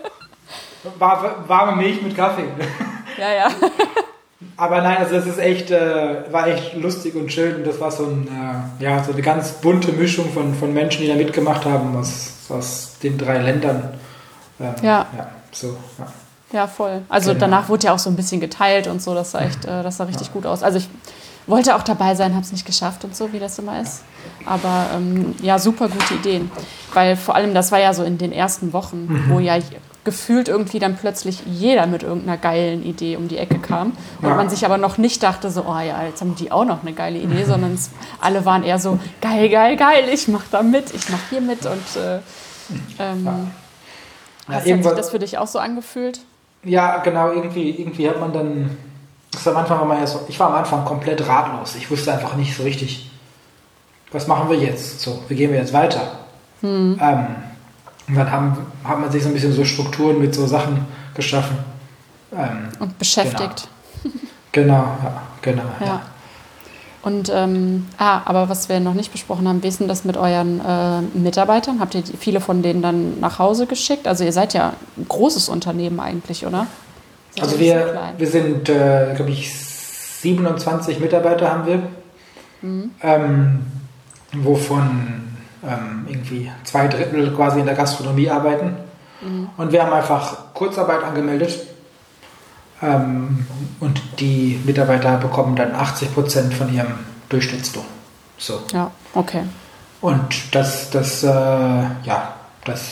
[0.98, 2.46] war, warme Milch mit Kaffee.
[3.18, 3.48] Ja, ja.
[4.56, 7.56] Aber nein, also das ist echt, äh, war echt lustig und schön.
[7.58, 8.28] Und das war so, ein,
[8.80, 12.34] äh, ja, so eine ganz bunte Mischung von, von Menschen, die da mitgemacht haben aus,
[12.50, 13.94] aus den drei Ländern.
[14.60, 15.06] Ähm, Ja.
[15.18, 15.28] ja.
[15.52, 16.08] So, ja.
[16.52, 17.02] Ja, voll.
[17.10, 17.42] Also Genau.
[17.42, 19.98] danach wurde ja auch so ein bisschen geteilt und so, das sah echt, äh, das
[19.98, 20.64] sah richtig gut aus.
[20.64, 20.90] Also ich
[21.46, 24.04] wollte auch dabei sein, habe es nicht geschafft und so, wie das immer ist.
[24.46, 26.50] Aber ähm, ja, super gute Ideen.
[26.94, 29.30] Weil vor allem, das war ja so in den ersten Wochen, Mhm.
[29.30, 29.58] wo ja
[30.04, 33.92] gefühlt irgendwie dann plötzlich jeder mit irgendeiner geilen Idee um die Ecke kam.
[34.22, 34.36] Und Ja.
[34.36, 36.94] man sich aber noch nicht dachte, so, oh ja, jetzt haben die auch noch eine
[36.94, 37.20] geile.
[37.20, 37.92] Idee, sondern es,
[38.22, 41.66] alle waren eher so, geil, geil, geil, ich mach da mit, ich mach hier mit.
[41.66, 42.20] Und äh,
[43.00, 46.22] ähm, Ja, hast, hat sich das für dich auch so angefühlt?
[46.64, 48.78] Ja, genau, irgendwie, irgendwie hat man dann.
[49.32, 51.76] Das am Anfang war man ja so, ich war am Anfang komplett ratlos.
[51.76, 53.10] Ich wusste einfach nicht so richtig,
[54.12, 55.02] was machen wir jetzt?
[55.02, 56.02] So, wie gehen wir jetzt weiter?
[56.64, 56.98] Ähm,
[58.10, 61.58] und dann haben, hat man sich so ein bisschen so Strukturen mit so Sachen geschaffen.
[62.36, 63.68] Ähm, Und beschäftigt.
[64.52, 65.64] genau, ja, genau.
[65.80, 66.02] Ja.
[67.02, 70.18] Und, ähm, ah, aber was wir noch nicht besprochen haben, wie ist denn das mit
[70.18, 71.80] euren äh, Mitarbeitern?
[71.80, 74.06] Habt ihr viele von denen dann nach Hause geschickt?
[74.08, 76.68] Also ihr seid ja ein großes Unternehmen eigentlich, oder?
[77.36, 81.84] Seid Also wir, wir sind, äh, glaube ich, 27 Mitarbeiter haben wir,
[83.02, 83.60] ähm,
[84.34, 85.38] wovon
[85.68, 88.76] ähm, irgendwie zwei Drittel quasi in der Gastronomie arbeiten.
[89.58, 91.60] Und wir haben einfach Kurzarbeit angemeldet.
[92.82, 93.46] Ähm,
[93.82, 96.94] und die Mitarbeiter bekommen dann 80 Prozent von ihrem
[97.28, 97.84] Durchschnittslohn.
[98.38, 98.62] So.
[98.72, 99.44] Ja, okay.
[100.00, 102.34] Und das, das, äh, ja,
[102.64, 102.92] das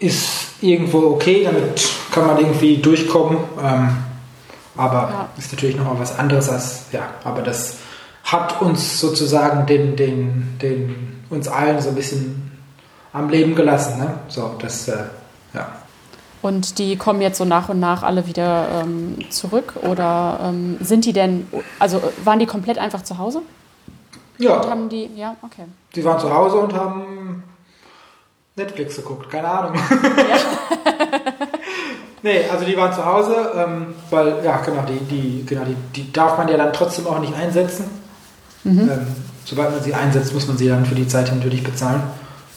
[0.00, 3.38] ist irgendwo okay, damit kann man irgendwie durchkommen.
[3.62, 3.96] Ähm,
[4.76, 5.28] aber Ja.
[5.38, 7.76] ist natürlich nochmal was anderes als, ja, aber das
[8.32, 12.50] hat uns sozusagen den, den, den, uns allen so ein bisschen
[13.12, 13.98] am Leben gelassen.
[13.98, 14.14] Ne?
[14.28, 15.04] So, das, äh,
[15.52, 15.68] ja.
[16.40, 19.74] Und die kommen jetzt so nach und nach alle wieder ähm, zurück?
[19.82, 21.46] Oder ähm, sind die denn,
[21.78, 23.42] also waren die komplett einfach zu Hause?
[24.38, 25.66] Und Ja, haben die, ja, okay.
[25.94, 27.44] die waren zu Hause und haben
[28.56, 29.74] Netflix geguckt, keine Ahnung.
[32.22, 36.12] nee, also die waren zu Hause, ähm, weil, ja, genau, die, die, genau die, die
[36.12, 38.01] darf man ja dann trotzdem auch nicht einsetzen.
[38.64, 39.06] Ähm,
[39.44, 42.02] sobald man sie einsetzt, muss man sie dann für die Zeit natürlich bezahlen.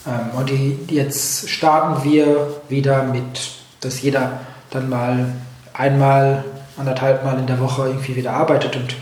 [0.06, 3.50] Ähm, und die, jetzt starten wir wieder mit,
[3.80, 4.40] dass jeder
[4.70, 5.32] dann mal
[5.72, 6.44] einmal,
[6.78, 8.94] anderthalb Mal in der Woche irgendwie wieder arbeitet und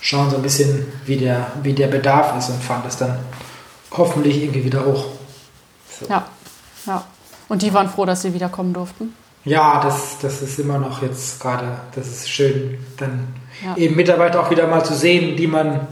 [0.00, 3.18] schauen so ein bisschen, wie der, wie der Bedarf ist und fahren das dann
[3.90, 5.06] hoffentlich irgendwie wieder hoch.
[6.08, 6.24] Ja,
[6.86, 7.04] ja.
[7.48, 9.14] Und die waren froh, dass sie wiederkommen durften?
[9.44, 13.28] Ja, das, das ist immer noch jetzt gerade, das ist schön, dann
[13.64, 13.76] Ja.
[13.76, 15.86] eben Mitarbeiter auch wieder mal zu sehen, die man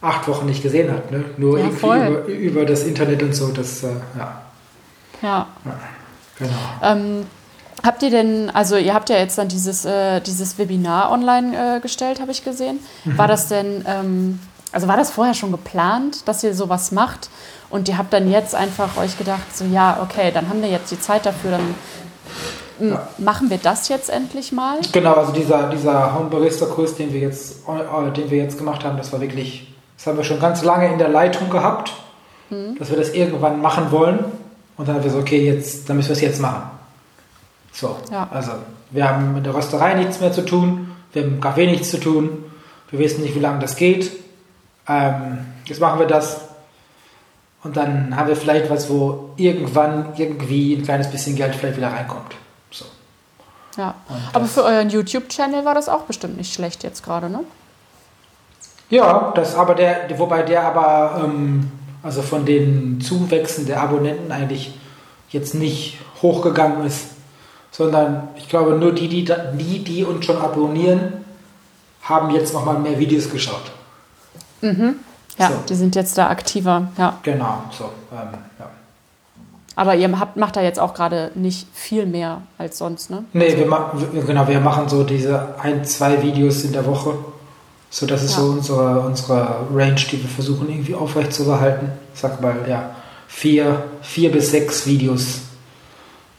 [0.00, 1.10] acht Wochen nicht gesehen hat.
[1.10, 1.24] Ne?
[1.36, 3.88] Nur Ja, über, über das Internet und so, das, äh,
[4.18, 4.42] ja,
[5.22, 5.46] Ja.
[6.38, 6.50] genau.
[6.82, 7.26] Ähm,
[7.84, 11.80] habt ihr denn, also ihr habt ja jetzt dann dieses, äh, dieses Webinar online äh,
[11.80, 12.78] gestellt, habe ich gesehen.
[13.04, 14.38] War das denn, ähm,
[14.70, 17.28] also war das vorher schon geplant, dass ihr sowas macht?
[17.70, 20.90] Und ihr habt dann jetzt einfach euch gedacht, so ja, okay, dann haben wir jetzt
[20.92, 21.74] die Zeit dafür, dann
[22.80, 23.08] Ja.
[23.18, 24.78] machen wir das jetzt endlich mal.
[24.92, 28.84] Genau, also dieser, dieser Home Barista Kurs, den wir, jetzt, äh, den wir jetzt gemacht
[28.84, 31.92] haben, das war wirklich, das haben wir schon ganz lange in der Leitung gehabt,
[32.78, 34.20] dass wir das irgendwann machen wollen.
[34.78, 36.62] Und dann haben wir so, okay, jetzt, dann müssen wir es jetzt machen.
[37.72, 38.26] So, Ja.
[38.30, 38.52] also
[38.90, 41.98] wir haben mit der Rösterei nichts mehr zu tun, wir haben im Café nichts zu
[41.98, 42.44] tun,
[42.90, 44.12] wir wissen nicht, wie lange das geht.
[44.88, 46.40] Ähm, jetzt machen wir das
[47.62, 51.92] und dann haben wir vielleicht was, wo irgendwann irgendwie ein kleines bisschen Geld vielleicht wieder
[51.92, 52.36] reinkommt.
[52.70, 52.86] So.
[53.76, 53.94] Ja.
[54.08, 57.40] Und Aber für euren YouTube-Channel war das auch bestimmt nicht schlecht jetzt gerade, ne?
[58.90, 61.70] Ja, das aber der, wobei der aber ähm,
[62.02, 64.78] also von den Zuwächsen der Abonnenten eigentlich
[65.30, 67.08] jetzt nicht hochgegangen ist,
[67.70, 71.24] sondern ich glaube nur die, die, die, die uns schon abonnieren,
[72.02, 73.70] haben jetzt nochmal mehr Videos geschaut.
[74.62, 75.54] Ja, So.
[75.68, 77.18] die sind jetzt da aktiver, ja.
[77.22, 77.84] Genau, so.
[78.10, 78.70] Ähm, ja.
[79.76, 83.24] Aber ihr habt, macht da jetzt auch gerade nicht viel mehr als sonst, ne?
[83.32, 87.14] Nee, wir, ma wir, genau, wir machen so diese ein, zwei Videos in der Woche.
[87.90, 88.42] So, das ist Ja.
[88.42, 91.90] so unsere, unsere Range, die wir versuchen irgendwie aufrecht zu behalten.
[92.14, 92.90] Ich sag mal, ja,
[93.28, 95.40] vier, vier bis sechs Videos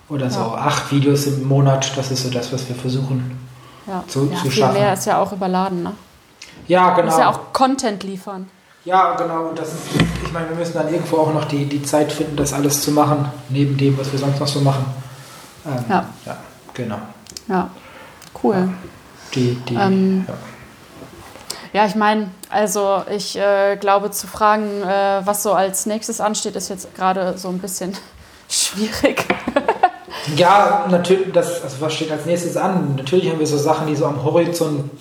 [0.09, 0.53] oder so, Ja.
[0.55, 3.37] acht Videos im Monat, das ist so das, was wir versuchen.
[3.87, 4.79] Ja, Zu- ja zu viel schaffen.
[4.79, 5.93] mehr ist ja auch überladen, ne?
[6.67, 7.07] Ja, genau.
[7.07, 8.47] musst ja auch Content liefern.
[8.85, 9.47] Ja, genau.
[9.49, 9.79] Und das ist,
[10.23, 12.91] ich meine, wir müssen dann irgendwo auch noch die, die Zeit finden, das alles zu
[12.91, 14.85] machen, neben dem, was wir sonst noch so machen.
[15.65, 16.05] Ähm, Ja.
[16.25, 16.37] ja,
[16.73, 16.97] genau.
[17.47, 17.69] Ja,
[18.43, 18.69] cool.
[19.33, 20.33] Die, die, Ähm, ja.
[21.73, 26.55] Ja, ich meine, also ich äh, glaube, zu fragen, äh, was so als nächstes ansteht,
[26.55, 27.93] ist jetzt gerade so ein bisschen
[28.49, 29.25] schwierig.
[30.35, 32.95] Ja, natürlich, das, also was steht als nächstes an?
[32.97, 34.91] Natürlich haben wir so Sachen, die so am Horizont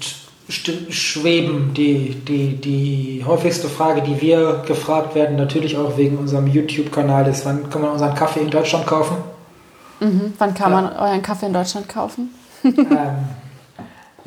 [0.49, 1.75] schweben.
[1.75, 7.45] Die, die, die häufigste Frage, die wir gefragt werden, natürlich auch wegen unserem YouTube-Kanal, ist,
[7.45, 9.17] wann kann man unseren Kaffee in Deutschland kaufen?
[10.01, 10.33] Mhm.
[10.39, 10.81] Wann kann Ja.
[10.83, 12.33] man euren Kaffee in Deutschland kaufen?
[12.65, 12.75] ähm,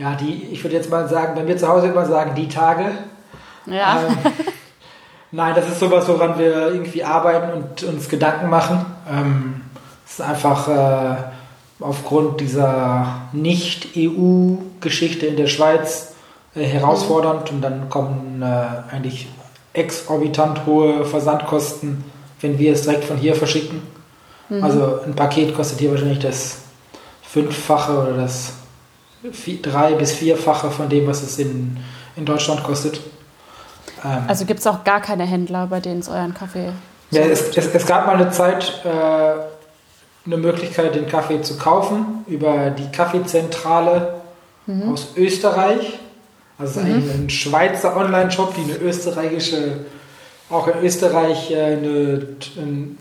[0.02, 2.86] ja, die, ich würde jetzt mal sagen, wenn wir zu Hause immer sagen, die Tage.
[3.68, 4.02] Ja.
[4.08, 4.18] Ähm,
[5.32, 8.84] nein, das ist sowas, woran wir irgendwie arbeiten und uns Gedanken machen.
[9.08, 9.62] Ähm,
[10.04, 11.18] es ist einfach äh,
[11.80, 16.16] aufgrund dieser Nicht-EU-Geschichte in der Schweiz
[16.56, 19.28] äh, herausfordernd und dann kommen äh, eigentlich
[19.74, 22.04] exorbitant hohe Versandkosten,
[22.42, 23.84] wenn wir es direkt von hier verschicken.
[24.62, 26.58] Also ein Paket kostet hier wahrscheinlich das
[27.22, 28.52] Fünffache oder das
[29.24, 31.78] vi- drei- bis vierfache von dem, was es in,
[32.16, 33.00] in Deutschland kostet.
[34.04, 36.70] Ähm, Also gibt es auch gar keine Händler, bei denen es euren Kaffee.
[37.12, 38.90] ja, es, es, es gab mal eine Zeit, äh,
[40.26, 44.16] eine Möglichkeit, den Kaffee zu kaufen über die Kaffeezentrale
[44.92, 46.00] aus Österreich.
[46.60, 49.80] Also eigentlich ein Schweizer Online-Shop, die eine österreichische,
[50.52, 52.28] auch in Österreich äh, eine,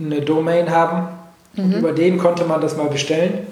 [0.01, 1.09] eine Domain haben.
[1.57, 3.47] Und über den konnte man das mal bestellen.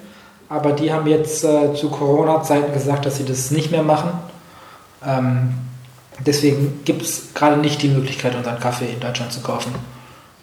[0.48, 4.10] Aber die haben jetzt äh, zu Corona-Zeiten gesagt, dass sie das nicht mehr machen.
[5.04, 5.54] Ähm,
[6.20, 9.74] deswegen gibt es gerade nicht die Möglichkeit, unseren Kaffee in Deutschland zu kaufen.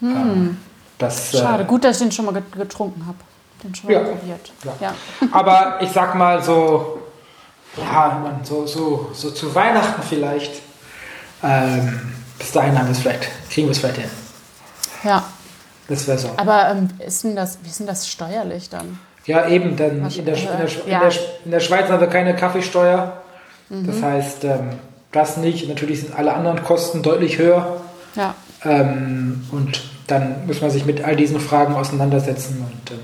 [0.02, 0.58] Ähm,
[0.98, 3.18] das, äh, Schade, gut, dass ich den schon mal get- getrunken habe.
[3.64, 4.00] Den schon mal Ja.
[4.04, 4.52] probiert.
[4.64, 4.72] Ja.
[4.80, 4.94] Ja.
[5.32, 7.00] Aber ich sag mal so,
[7.76, 10.52] ja, man, so, so, so zu Weihnachten vielleicht.
[11.42, 14.10] Ähm, bis dahin haben wir es vielleicht, kriegen wir es vielleicht hin.
[15.04, 15.24] ja.
[15.88, 16.30] Das wäre so.
[16.36, 18.98] Aber ähm, ist denn das, wie ist denn das steuerlich dann?
[19.26, 21.12] Ja, eben, dann in der, in, der, in, der,
[21.44, 23.20] in der Schweiz haben wir keine Kaffeesteuer.
[23.68, 23.86] Mhm.
[23.86, 24.70] Das heißt, ähm,
[25.10, 25.68] das nicht.
[25.68, 27.80] Natürlich sind alle anderen Kosten deutlich höher.
[28.14, 28.34] Ja.
[28.64, 32.64] Ähm, und dann muss man sich mit all diesen Fragen auseinandersetzen.
[32.70, 33.00] Und ähm,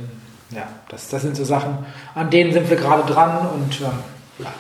[0.51, 1.79] ja, das, das sind so Sachen,
[2.15, 3.49] an denen sind wir gerade dran.
[3.49, 3.91] Und ähm,
[4.39, 4.53] ja,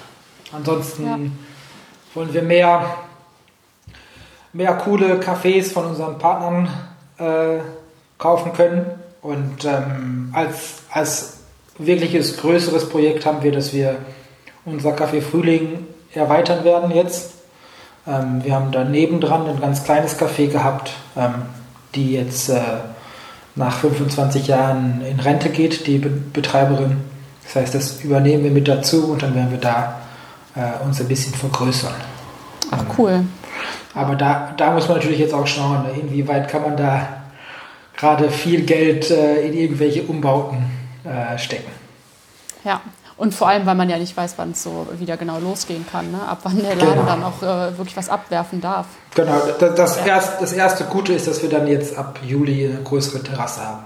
[0.52, 1.18] ansonsten Ja.
[2.14, 2.96] wollen wir mehr,
[4.52, 6.68] mehr coole Cafés von unseren Partnern
[7.18, 7.60] äh,
[8.18, 8.86] kaufen können.
[9.20, 11.41] Und ähm, als, als
[11.78, 13.96] wirkliches größeres Projekt haben wir, dass wir
[14.64, 17.32] unser Café Frühling erweitern werden jetzt.
[18.06, 21.34] Ähm, wir haben da nebendran ein ganz kleines Café gehabt, ähm,
[21.94, 22.60] die jetzt äh,
[23.54, 26.98] nach 25 Jahren in Rente geht, die Be Betreiberin.
[27.44, 30.00] Das heißt, das übernehmen wir mit dazu und dann werden wir da
[30.54, 31.94] äh, uns ein bisschen vergrößern.
[32.70, 33.24] Ach, cool.
[33.94, 37.08] Aber da, da muss man natürlich jetzt auch schauen, ne, inwieweit kann man da
[37.96, 41.70] gerade viel Geld äh, in irgendwelche Umbauten äh, stecken.
[42.64, 42.80] Ja.
[43.18, 46.10] Und vor allem, weil man ja nicht weiß, wann es so wieder genau losgehen kann,
[46.10, 46.26] ne?
[46.26, 47.06] ab wann der Laden Genau.
[47.06, 48.86] dann auch äh, wirklich was abwerfen darf.
[49.14, 52.82] Genau, das, das, erst, das erste Gute ist, dass wir dann jetzt ab Juli eine
[52.82, 53.84] größere Terrasse haben.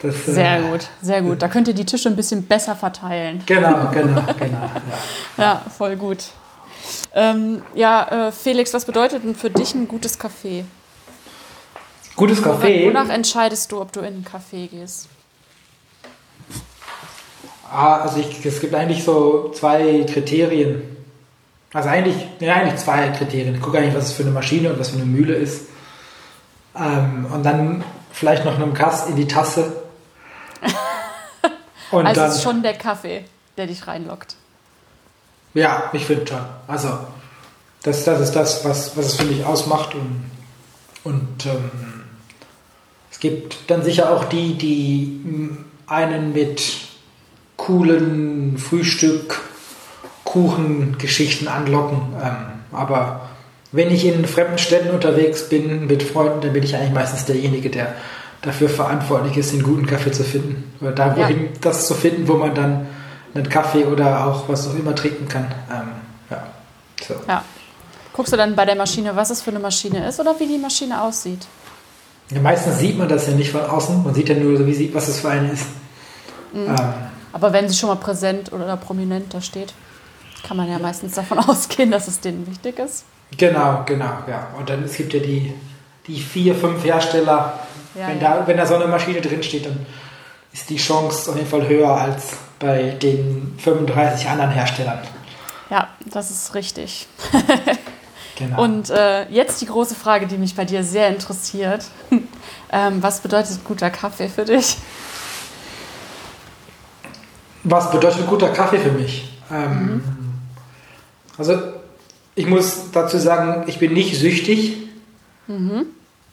[0.00, 1.42] Das, äh, Sehr gut, sehr gut.
[1.42, 3.42] Da könnt ihr die Tische ein bisschen besser verteilen.
[3.46, 4.70] Genau, genau, genau.
[5.36, 5.42] Ja.
[5.44, 6.18] Ja, voll gut.
[7.14, 10.64] Ähm, ja, äh, Felix, was bedeutet denn für dich ein gutes Café?
[12.16, 12.86] Gutes Kaffee.
[12.86, 15.08] Wonach entscheidest du, ob du in einen Café gehst?
[17.72, 20.82] Ah, also ich, es gibt eigentlich so zwei Kriterien.
[21.72, 23.54] Also eigentlich, ja, eigentlich zwei Kriterien.
[23.54, 25.68] Ich gucke eigentlich, was es für eine Maschine und was für eine Mühle ist.
[26.76, 29.72] Ähm, und dann vielleicht noch einem Kass in die Tasse.
[31.90, 33.24] Und also dann, ist schon der Kaffee,
[33.58, 34.36] der dich reinlockt.
[35.52, 36.40] ja, ich finde schon.
[36.66, 36.88] Also,
[37.82, 39.94] das, das ist das, was, was es für mich ausmacht.
[39.94, 40.30] Und,
[41.04, 42.04] und ähm,
[43.10, 46.62] es gibt dann sicher auch die, die einen mit
[47.66, 49.40] coolen Frühstück,
[50.24, 51.98] Kuchengeschichten anlocken.
[52.20, 52.36] Ähm,
[52.72, 53.28] aber
[53.70, 57.70] wenn ich in fremden Städten unterwegs bin mit Freunden, dann bin ich eigentlich meistens derjenige,
[57.70, 57.94] der
[58.42, 60.72] dafür verantwortlich ist, den guten Kaffee zu finden.
[60.80, 61.28] Oder da, Ja.
[61.28, 62.86] wohin das zu finden, wo man dann
[63.34, 65.46] einen Kaffee oder auch was auch immer trinken kann.
[65.70, 65.88] Ähm,
[66.30, 66.42] ja.
[67.06, 67.14] So.
[67.28, 67.44] Ja.
[68.12, 70.58] Guckst du dann bei der Maschine, was es für eine Maschine ist oder wie die
[70.58, 71.46] Maschine aussieht?
[72.30, 74.02] Ja, meistens sieht man das ja nicht von außen.
[74.02, 75.66] Man sieht ja nur, so, wie sie, was es für eine ist.
[76.52, 76.66] Mhm.
[76.66, 76.92] Ähm,
[77.32, 79.72] Aber wenn sie schon mal präsent oder prominent da steht,
[80.46, 83.04] kann man ja meistens davon ausgehen, dass es denen wichtig ist.
[83.36, 84.48] genau, genau, ja.
[84.58, 85.52] Und dann es gibt ja die,
[86.06, 87.60] die vier, fünf Hersteller.
[87.94, 88.38] Ja, wenn, ja.
[88.38, 89.86] Da, wenn da so eine Maschine drin steht, dann
[90.52, 95.00] ist die Chance auf jeden Fall höher als bei den 35 anderen Herstellern.
[95.70, 97.06] Ja, das ist richtig.
[98.36, 98.62] Genau.
[98.62, 101.84] Und äh, jetzt die große Frage, die mich bei dir sehr interessiert.
[102.72, 104.78] ähm, was bedeutet guter Kaffee für dich?
[107.64, 109.28] Was bedeutet guter Kaffee für mich?
[109.50, 110.02] Ähm,
[111.38, 111.58] Also
[112.34, 114.76] ich muss dazu sagen, ich bin nicht süchtig.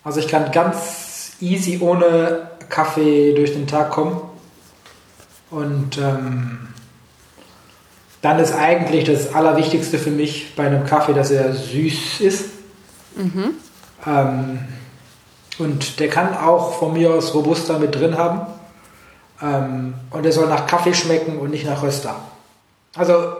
[0.03, 4.19] Also ich kann ganz easy ohne Kaffee durch den Tag kommen.
[5.51, 6.59] Und ähm,
[8.21, 12.45] dann ist eigentlich das Allerwichtigste für mich bei einem Kaffee, dass er süß ist.
[14.05, 14.59] Ähm,
[15.57, 18.41] und der kann auch von mir aus Robusta mit drin haben.
[19.41, 22.15] Ähm, und er soll nach Kaffee schmecken und nicht nach Röster.
[22.95, 23.33] Also,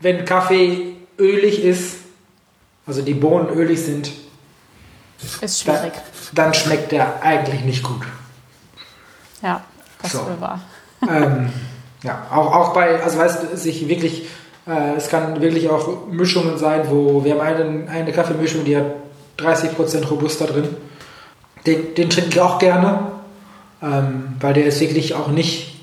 [0.00, 1.96] wenn Kaffee ölig ist,
[2.86, 4.10] also die Bohnen ölig sind,
[5.40, 5.92] Ist dann, schwierig.
[6.34, 8.02] dann schmeckt der eigentlich nicht gut.
[9.42, 9.62] Ja,
[10.02, 10.18] das So.
[10.20, 10.60] ist wohl wahr.
[11.08, 11.50] ähm,
[12.02, 14.26] ja, auch, auch bei, also weißt du, sich wirklich,
[14.66, 18.86] äh, es kann wirklich auch Mischungen sein, wo wir haben eine, eine Kaffeemischung, die hat
[19.38, 20.68] 30% Robusta drin.
[21.66, 23.12] Den, den trinke ich auch gerne,
[23.82, 25.74] ähm, weil der ist wirklich auch nicht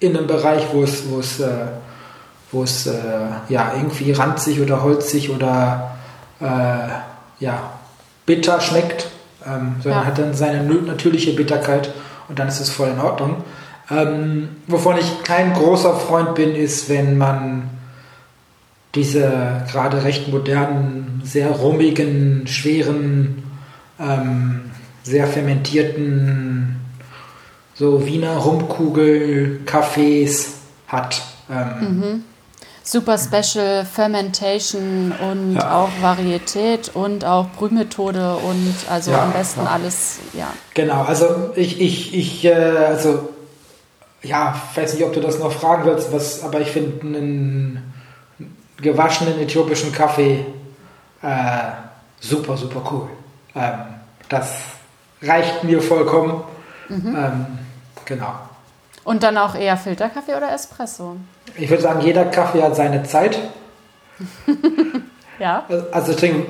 [0.00, 1.48] in einem Bereich, wo es, wo es, äh,
[2.52, 2.92] wo es äh,
[3.48, 5.96] ja, irgendwie ranzig oder holzig oder
[6.40, 7.72] äh, ja,
[8.26, 9.08] bitter schmeckt,
[9.46, 10.06] ähm, sondern Ja.
[10.06, 11.92] hat dann seine natürliche Bitterkeit
[12.28, 13.44] und dann ist es voll in Ordnung.
[13.90, 17.70] Ähm, wovon ich kein großer Freund bin, ist, wenn man
[18.94, 23.42] diese gerade recht modernen, sehr rummigen, schweren,
[24.00, 24.70] ähm,
[25.02, 26.76] sehr fermentierten,
[27.74, 30.48] so Wiener Rumkugel-Cafés
[30.88, 31.22] hat.
[31.50, 32.24] Ähm,
[32.86, 35.82] Super Special Fermentation und Ja.
[35.82, 39.70] auch Varietät und auch Brühmethode und also Ja, am besten ja.
[39.70, 40.52] alles, ja.
[40.74, 43.30] Genau, also ich, ich, ich, äh, also
[44.22, 47.94] ja, weiß nicht, ob du das noch fragen willst, was, aber ich finde einen
[48.76, 50.44] gewaschenen äthiopischen Kaffee
[51.22, 51.58] äh,
[52.20, 53.08] super, super cool.
[53.54, 53.78] Ähm,
[54.28, 54.56] das
[55.22, 56.42] reicht mir vollkommen.
[56.90, 57.46] Ähm,
[58.04, 58.32] genau.
[59.04, 61.16] Und dann auch eher Filterkaffee oder Espresso?
[61.56, 63.38] Ich würde sagen, jeder Kaffee hat seine Zeit.
[65.40, 65.64] Ja.
[65.90, 66.46] Also ich trinke,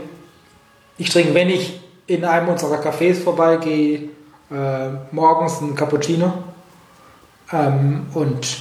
[0.98, 4.10] ich trinke, wenn ich in einem unserer Cafés vorbeigehe,
[4.50, 6.30] äh, morgens einen Cappuccino
[7.50, 8.58] ähm, und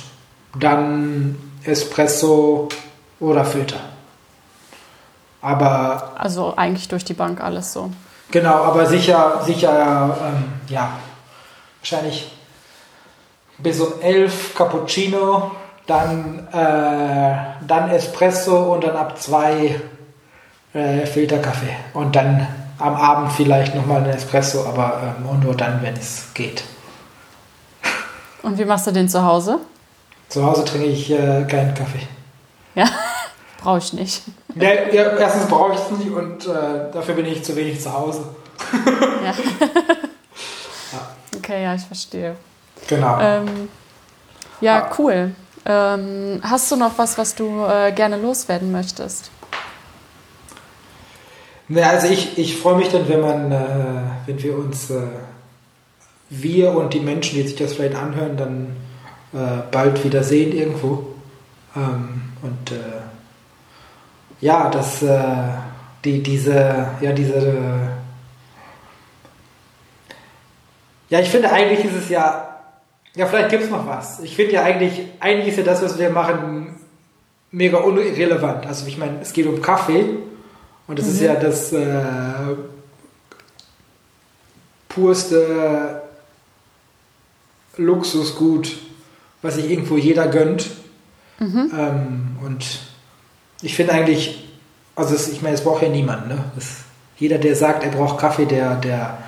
[0.58, 2.70] dann Espresso
[3.20, 3.82] oder Filter.
[5.42, 7.92] Aber Also eigentlich durch die Bank alles so.
[8.32, 10.90] genau, aber sicher, sicher, ähm, ja,
[11.84, 12.32] wahrscheinlich
[13.58, 15.52] bis um elf Cappuccino,
[15.86, 19.82] dann, äh, dann Espresso und dann ab zwei
[20.74, 21.76] äh, Filterkaffee.
[21.94, 22.48] Und dann
[22.80, 26.64] am Abend vielleicht nochmal ein Espresso, aber ähm, nur dann, wenn es geht.
[28.42, 29.60] Und wie machst du den zu Hause?
[30.30, 32.08] Zu Hause trinke ich äh, keinen Kaffee.
[32.76, 32.86] Ja,
[33.62, 34.24] brauche ich nicht.
[34.56, 37.94] Ja, ja, erstens brauche ich es nicht und äh, dafür bin ich zu wenig zu
[37.94, 38.24] Hause.
[39.24, 39.34] Ja.
[41.44, 42.38] Okay, ja, ich verstehe.
[42.88, 43.20] Genau.
[43.20, 43.68] Ähm,
[44.62, 45.32] ja, cool.
[45.66, 49.30] Ähm, hast du noch was, was du äh, gerne loswerden möchtest?
[51.68, 53.66] Ja, also ich, ich freue mich dann, wenn man, äh,
[54.26, 55.02] wenn wir uns, äh,
[56.30, 58.76] wir und die Menschen, die sich das vielleicht anhören, dann
[59.34, 61.08] äh, bald wieder sehen irgendwo.
[61.76, 63.02] Ähm, und äh,
[64.40, 65.24] ja, dass äh,
[66.06, 67.90] die, diese, ja, diese,
[71.14, 72.58] ja, ich finde eigentlich ist es ja,
[73.16, 74.20] ja, vielleicht gibt es noch was.
[74.22, 76.76] Ich finde ja eigentlich, eigentlich ist ja das, was wir machen,
[77.52, 78.66] mega unrelevant.
[78.66, 80.06] Also ich meine, es geht um Kaffee
[80.88, 82.02] und das ist ja das äh,
[84.90, 86.02] purste
[87.78, 88.76] Luxusgut,
[89.44, 90.72] was sich irgendwo jeder gönnt.
[91.78, 92.80] Ähm, und
[93.62, 94.50] ich finde eigentlich,
[94.96, 96.44] also es, ich meine, es braucht ja niemand, ne?
[96.58, 96.78] Es,
[97.20, 99.20] jeder, der sagt, er braucht Kaffee, der, der,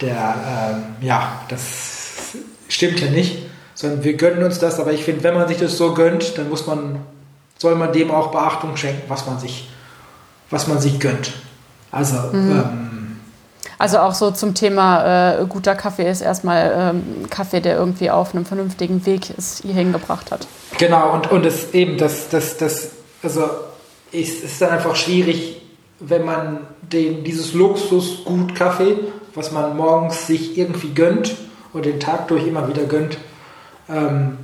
[0.00, 0.34] der,
[0.74, 2.36] ähm, ja, das
[2.68, 3.38] stimmt ja nicht,
[3.74, 6.48] sondern wir gönnen uns das, aber ich finde, wenn man sich das so gönnt, dann
[6.48, 7.00] muss man,
[7.58, 9.68] soll man dem auch Beachtung schenken, was man sich,
[10.50, 11.32] was man sich gönnt.
[11.90, 13.18] Also, ähm,
[13.78, 18.34] Also auch so zum Thema äh, guter Kaffee ist erstmal ähm, Kaffee, der irgendwie auf
[18.34, 20.46] einem vernünftigen Weg es hierhin gebracht hat.
[20.78, 22.90] Genau, und, und es eben, das, das, das,
[23.22, 23.48] also
[24.12, 25.60] es ist dann einfach schwierig,
[26.00, 28.96] wenn man den, dieses Luxusgut Kaffee,
[29.36, 31.36] was man morgens sich irgendwie gönnt
[31.72, 33.18] und den Tag durch immer wieder gönnt,
[33.88, 34.38] ähm,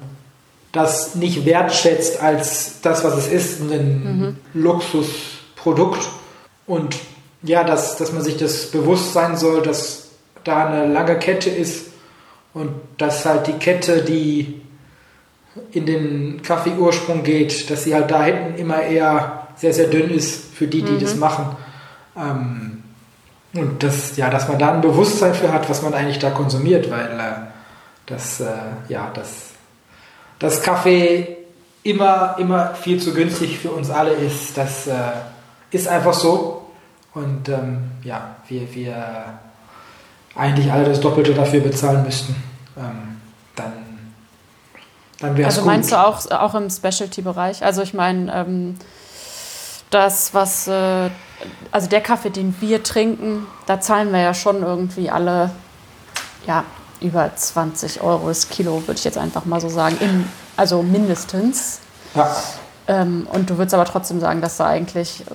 [0.71, 6.09] das nicht wertschätzt als das, was es ist, ein Luxusprodukt.
[6.67, 6.97] Und
[7.43, 10.11] ja, dass, dass man sich das bewusst sein soll, dass
[10.45, 11.87] da eine lange Kette ist
[12.55, 14.61] und dass halt die Kette, die
[15.73, 20.55] in den Kaffeeursprung geht, dass sie halt da hinten immer eher sehr, sehr dünn ist
[20.55, 21.57] für die, die das machen.
[22.17, 22.82] Ähm,
[23.55, 26.91] und das, ja, dass man da ein Bewusstsein für hat, was man eigentlich da konsumiert,
[26.91, 27.47] weil äh,
[28.07, 28.47] das, äh,
[28.89, 29.51] ja, das,
[30.39, 31.37] das Kaffee
[31.83, 34.95] immer, immer viel zu günstig für uns alle ist, das äh,
[35.71, 36.71] ist einfach so.
[37.15, 39.25] Und ähm, ja, wir, wir
[40.35, 42.35] eigentlich alle das Doppelte dafür bezahlen müssten.
[42.79, 43.21] Ähm,
[43.55, 43.73] dann
[45.23, 45.73] dann wäre es Also gut.
[45.73, 47.65] meinst du auch, auch im Specialty-Bereich?
[47.65, 48.75] Also ich meine, ähm,
[49.91, 51.11] das, was, äh,
[51.71, 55.51] also der Kaffee, den wir trinken, da zahlen wir ja schon irgendwie alle,
[56.47, 56.65] ja,
[57.01, 59.97] über 20 Euro das Kilo, würde ich jetzt einfach mal so sagen.
[60.01, 61.81] Im, also mindestens.
[62.15, 62.35] Ja,
[62.89, 65.35] Ähm, und du würdest aber trotzdem sagen, dass da eigentlich, äh,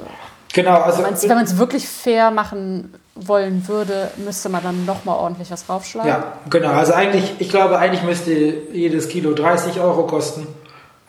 [0.53, 0.81] genau.
[0.81, 5.65] Also, wenn man es wirklich fair machen wollen würde, müsste man dann nochmal ordentlich was
[5.65, 6.09] draufschlagen.
[6.09, 6.71] ja, genau.
[6.71, 10.47] Also eigentlich, ich glaube, eigentlich müsste jedes Kilo 30 Euro kosten.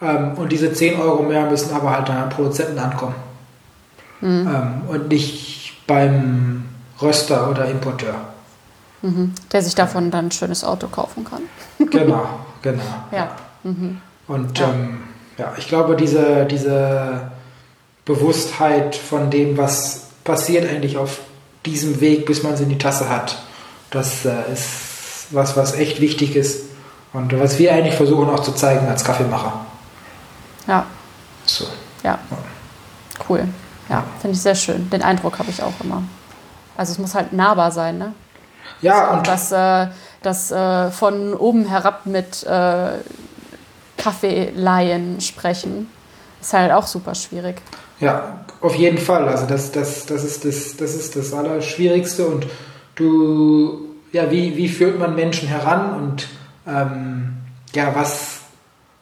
[0.01, 3.15] Ähm, und diese 10 Euro mehr müssen aber halt beim Produzenten ankommen.
[4.23, 6.65] Ähm, und nicht beim
[7.01, 8.15] Röster oder Importeur.
[9.03, 9.35] Mhm.
[9.53, 11.43] Der sich davon dann ein schönes Auto kaufen kann.
[11.91, 12.29] Genau,
[12.63, 12.83] genau.
[13.13, 13.31] Ja.
[13.63, 14.01] Mhm.
[14.27, 14.69] Und Ja.
[14.71, 14.99] ähm,
[15.39, 17.31] ja, ich glaube, diese, diese
[18.05, 21.21] Bewusstheit von dem, was passiert eigentlich auf
[21.65, 23.39] diesem Weg, bis man es in die Tasse hat,
[23.91, 26.65] das äh, ist was, was echt wichtig ist.
[27.13, 29.65] Und was wir eigentlich versuchen auch zu zeigen als Kaffeemacher.
[30.67, 30.85] Ja.
[31.47, 31.67] So.
[32.03, 32.19] Ja,
[33.29, 33.49] cool.
[33.89, 34.91] Ja, finde ich sehr schön.
[34.91, 36.03] Den Eindruck habe ich auch immer.
[36.77, 38.13] Also es muss halt nahbar sein, ne?
[38.83, 39.89] Ja, und Das, äh,
[40.23, 42.91] das äh, von oben herab mit äh,
[43.97, 45.91] Kaffeelaien sprechen,
[46.41, 47.57] ist halt auch super schwierig.
[48.01, 49.29] Ja, auf jeden Fall.
[49.29, 52.27] Also das, das, das, ist, das, das ist das Allerschwierigste.
[52.27, 52.47] Und
[52.95, 56.29] du, ja, wie, wie führt man Menschen heran und
[56.67, 57.37] ähm,
[57.75, 58.41] ja, was,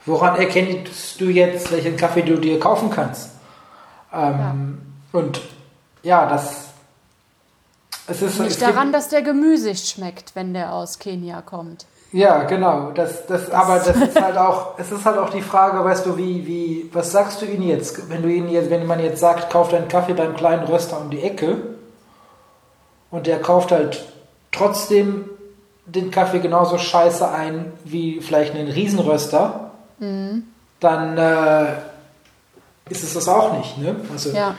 [0.06, 3.30] woran erkennst du jetzt, welchen Kaffee du dir kaufen kannst?
[4.12, 4.78] Ähm,
[5.12, 5.40] Und
[6.02, 6.66] ja, das
[8.08, 11.86] es ist Nicht gibt- daran, dass der gemüsig schmeckt, wenn der aus Kenia kommt.
[12.12, 12.92] Ja, genau.
[12.92, 16.16] Das, das, aber das ist halt auch, es ist halt auch die Frage, weißt du,
[16.16, 18.08] wie, wie, was sagst du ihnen jetzt?
[18.08, 21.10] Wenn du ihnen jetzt, wenn man jetzt sagt, kauf deinen Kaffee beim kleinen Röster um
[21.10, 21.56] die Ecke
[23.10, 24.04] und der kauft halt
[24.52, 25.28] trotzdem
[25.86, 29.70] den Kaffee genauso scheiße ein wie vielleicht einen Riesenröster,
[30.80, 31.66] dann äh,
[32.88, 33.96] ist es das auch nicht, ne?
[34.12, 34.54] Also, Ja.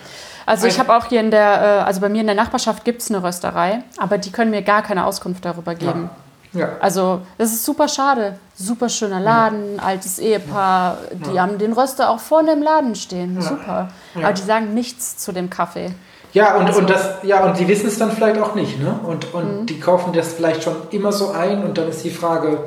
[0.45, 3.01] Also ich habe auch hier in der, äh, also bei mir in der Nachbarschaft gibt
[3.01, 6.09] es eine Rösterei, aber die können mir gar keine Auskunft darüber geben.
[6.53, 6.69] ja.
[6.79, 8.39] Also, das ist super schade.
[8.55, 10.99] Super schöner Laden, altes Ehepaar.
[11.11, 13.41] Die haben den Röster auch vorne im Laden stehen.
[13.41, 13.89] Super.
[14.15, 14.23] Ja.
[14.23, 15.91] Aber die sagen nichts zu dem Kaffee.
[16.31, 18.97] Ja, und, und das, ja, und die wissen es dann vielleicht auch nicht, ne?
[19.03, 22.59] Und, und die kaufen das vielleicht schon immer so ein und dann ist die Frage,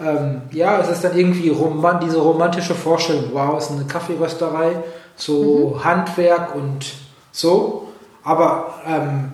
[0.00, 4.76] ähm, ja, es ist dann irgendwie roman diese romantische Vorstellung, wow, es ist eine Kaffeerösterei,
[5.16, 6.86] so Handwerk und
[7.32, 7.88] so,
[8.24, 9.32] aber ähm,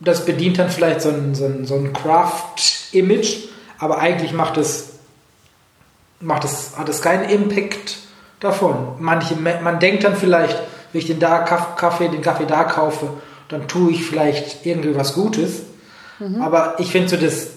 [0.00, 3.48] das bedient dann vielleicht so ein, so ein, so ein Craft-Image,
[3.78, 4.90] aber eigentlich macht es,
[6.20, 7.96] macht es, hat es keinen Impact
[8.40, 8.76] davon.
[8.98, 10.58] Manche, man denkt dann vielleicht,
[10.92, 13.08] wenn ich den da Kaff- Kaffee, den Kaffee da kaufe,
[13.48, 15.62] dann tue ich vielleicht irgendwie was Gutes.
[16.40, 17.48] Aber ich finde so das,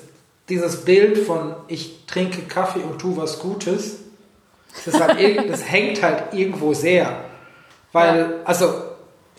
[0.49, 3.97] dieses Bild von ich trinke Kaffee und tue was Gutes,
[4.85, 5.17] das, halt
[5.49, 7.23] das hängt halt irgendwo sehr.
[7.91, 8.73] Weil, also,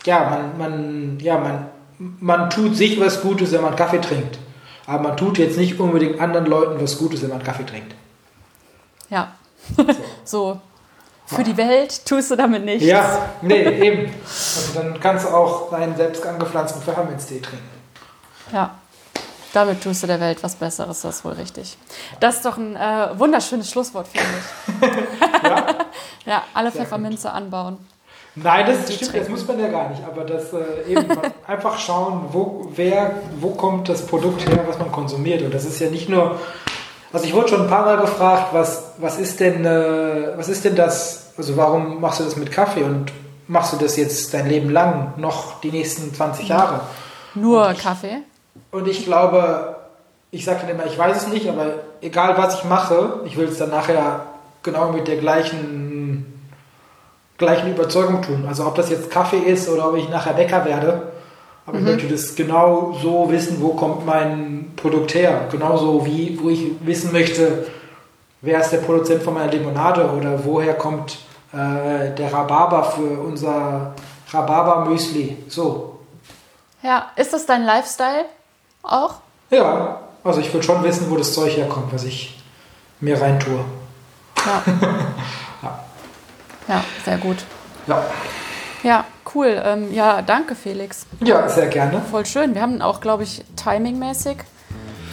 [0.05, 4.39] ja, man, man, ja, man, man tut sich was Gutes, wenn man Kaffee trinkt.
[4.85, 7.93] Aber man tut jetzt nicht unbedingt anderen Leuten was Gutes, wenn man Kaffee trinkt.
[9.09, 9.33] Ja.
[10.23, 10.59] so.
[11.25, 12.83] Für die Welt tust du damit nichts.
[12.83, 14.11] Ja, nee, eben.
[14.25, 17.69] Also dann kannst du auch deinen selbst angepflanzten Pfefferminztee trinken.
[18.51, 18.78] Ja.
[19.53, 21.77] Damit tust du der Welt was Besseres, das ist wohl richtig.
[22.19, 25.43] Das ist doch ein äh, wunderschönes Schlusswort, finde ich.
[25.43, 25.75] ja?
[26.25, 27.35] ja, alle Sehr Pfefferminze gut.
[27.35, 27.77] anbauen.
[28.35, 29.19] Nein, das stimmt, trinken.
[29.19, 30.03] das muss man ja gar nicht.
[30.05, 31.05] Aber das äh, eben
[31.47, 35.41] einfach schauen, wo, wer, wo kommt das Produkt her, was man konsumiert.
[35.41, 36.39] Und das ist ja nicht nur.
[37.11, 40.63] Also ich wurde schon ein paar Mal gefragt, was, was ist denn, äh, was ist
[40.63, 43.11] denn das, also warum machst du das mit Kaffee und
[43.47, 46.81] machst du das jetzt dein Leben lang, noch die nächsten 20 Jahre?
[47.33, 48.19] Nur ich, Kaffee?
[48.71, 49.75] Und ich glaube,
[50.31, 53.47] ich sage dann immer, ich weiß es nicht, aber egal was ich mache, ich will
[53.47, 54.21] es dann nachher
[54.61, 56.49] genau mit der gleichen,
[57.37, 58.45] gleichen Überzeugung tun.
[58.47, 61.01] Also ob das jetzt Kaffee ist oder ob ich nachher Bäcker werde,
[61.65, 61.87] aber mhm.
[61.87, 65.47] ich möchte das genau so wissen, wo kommt mein Produkt her.
[65.51, 67.65] Genauso wie, wo ich wissen möchte,
[68.41, 71.17] wer ist der Produzent von meiner Limonade oder woher kommt
[71.53, 73.93] äh, der Rhabarber für unser
[74.31, 75.37] Rhabarber-Müsli.
[75.47, 75.99] So.
[76.83, 78.25] Ja, ist das dein Lifestyle
[78.83, 79.15] auch?
[79.49, 82.41] Ja, also ich will schon wissen, wo das Zeug herkommt, was ich
[82.99, 83.63] mir reintue.
[84.45, 84.63] Ja.
[85.63, 85.79] ja.
[86.67, 87.37] ja, sehr gut.
[87.87, 88.03] Ja.
[88.83, 89.05] Ja,
[89.35, 89.61] cool.
[89.63, 91.05] Ähm, ja, danke, Felix.
[91.21, 92.01] Ja, sehr gerne.
[92.09, 92.53] Voll schön.
[92.53, 94.37] Wir haben auch, glaube ich, timingmäßig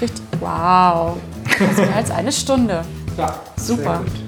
[0.01, 0.23] richtig.
[0.41, 1.17] Wow.
[1.59, 2.85] Das ist mehr als eine Stunde.
[3.17, 3.35] Ja.
[3.57, 3.83] Super.
[3.83, 4.26] Sehr gut.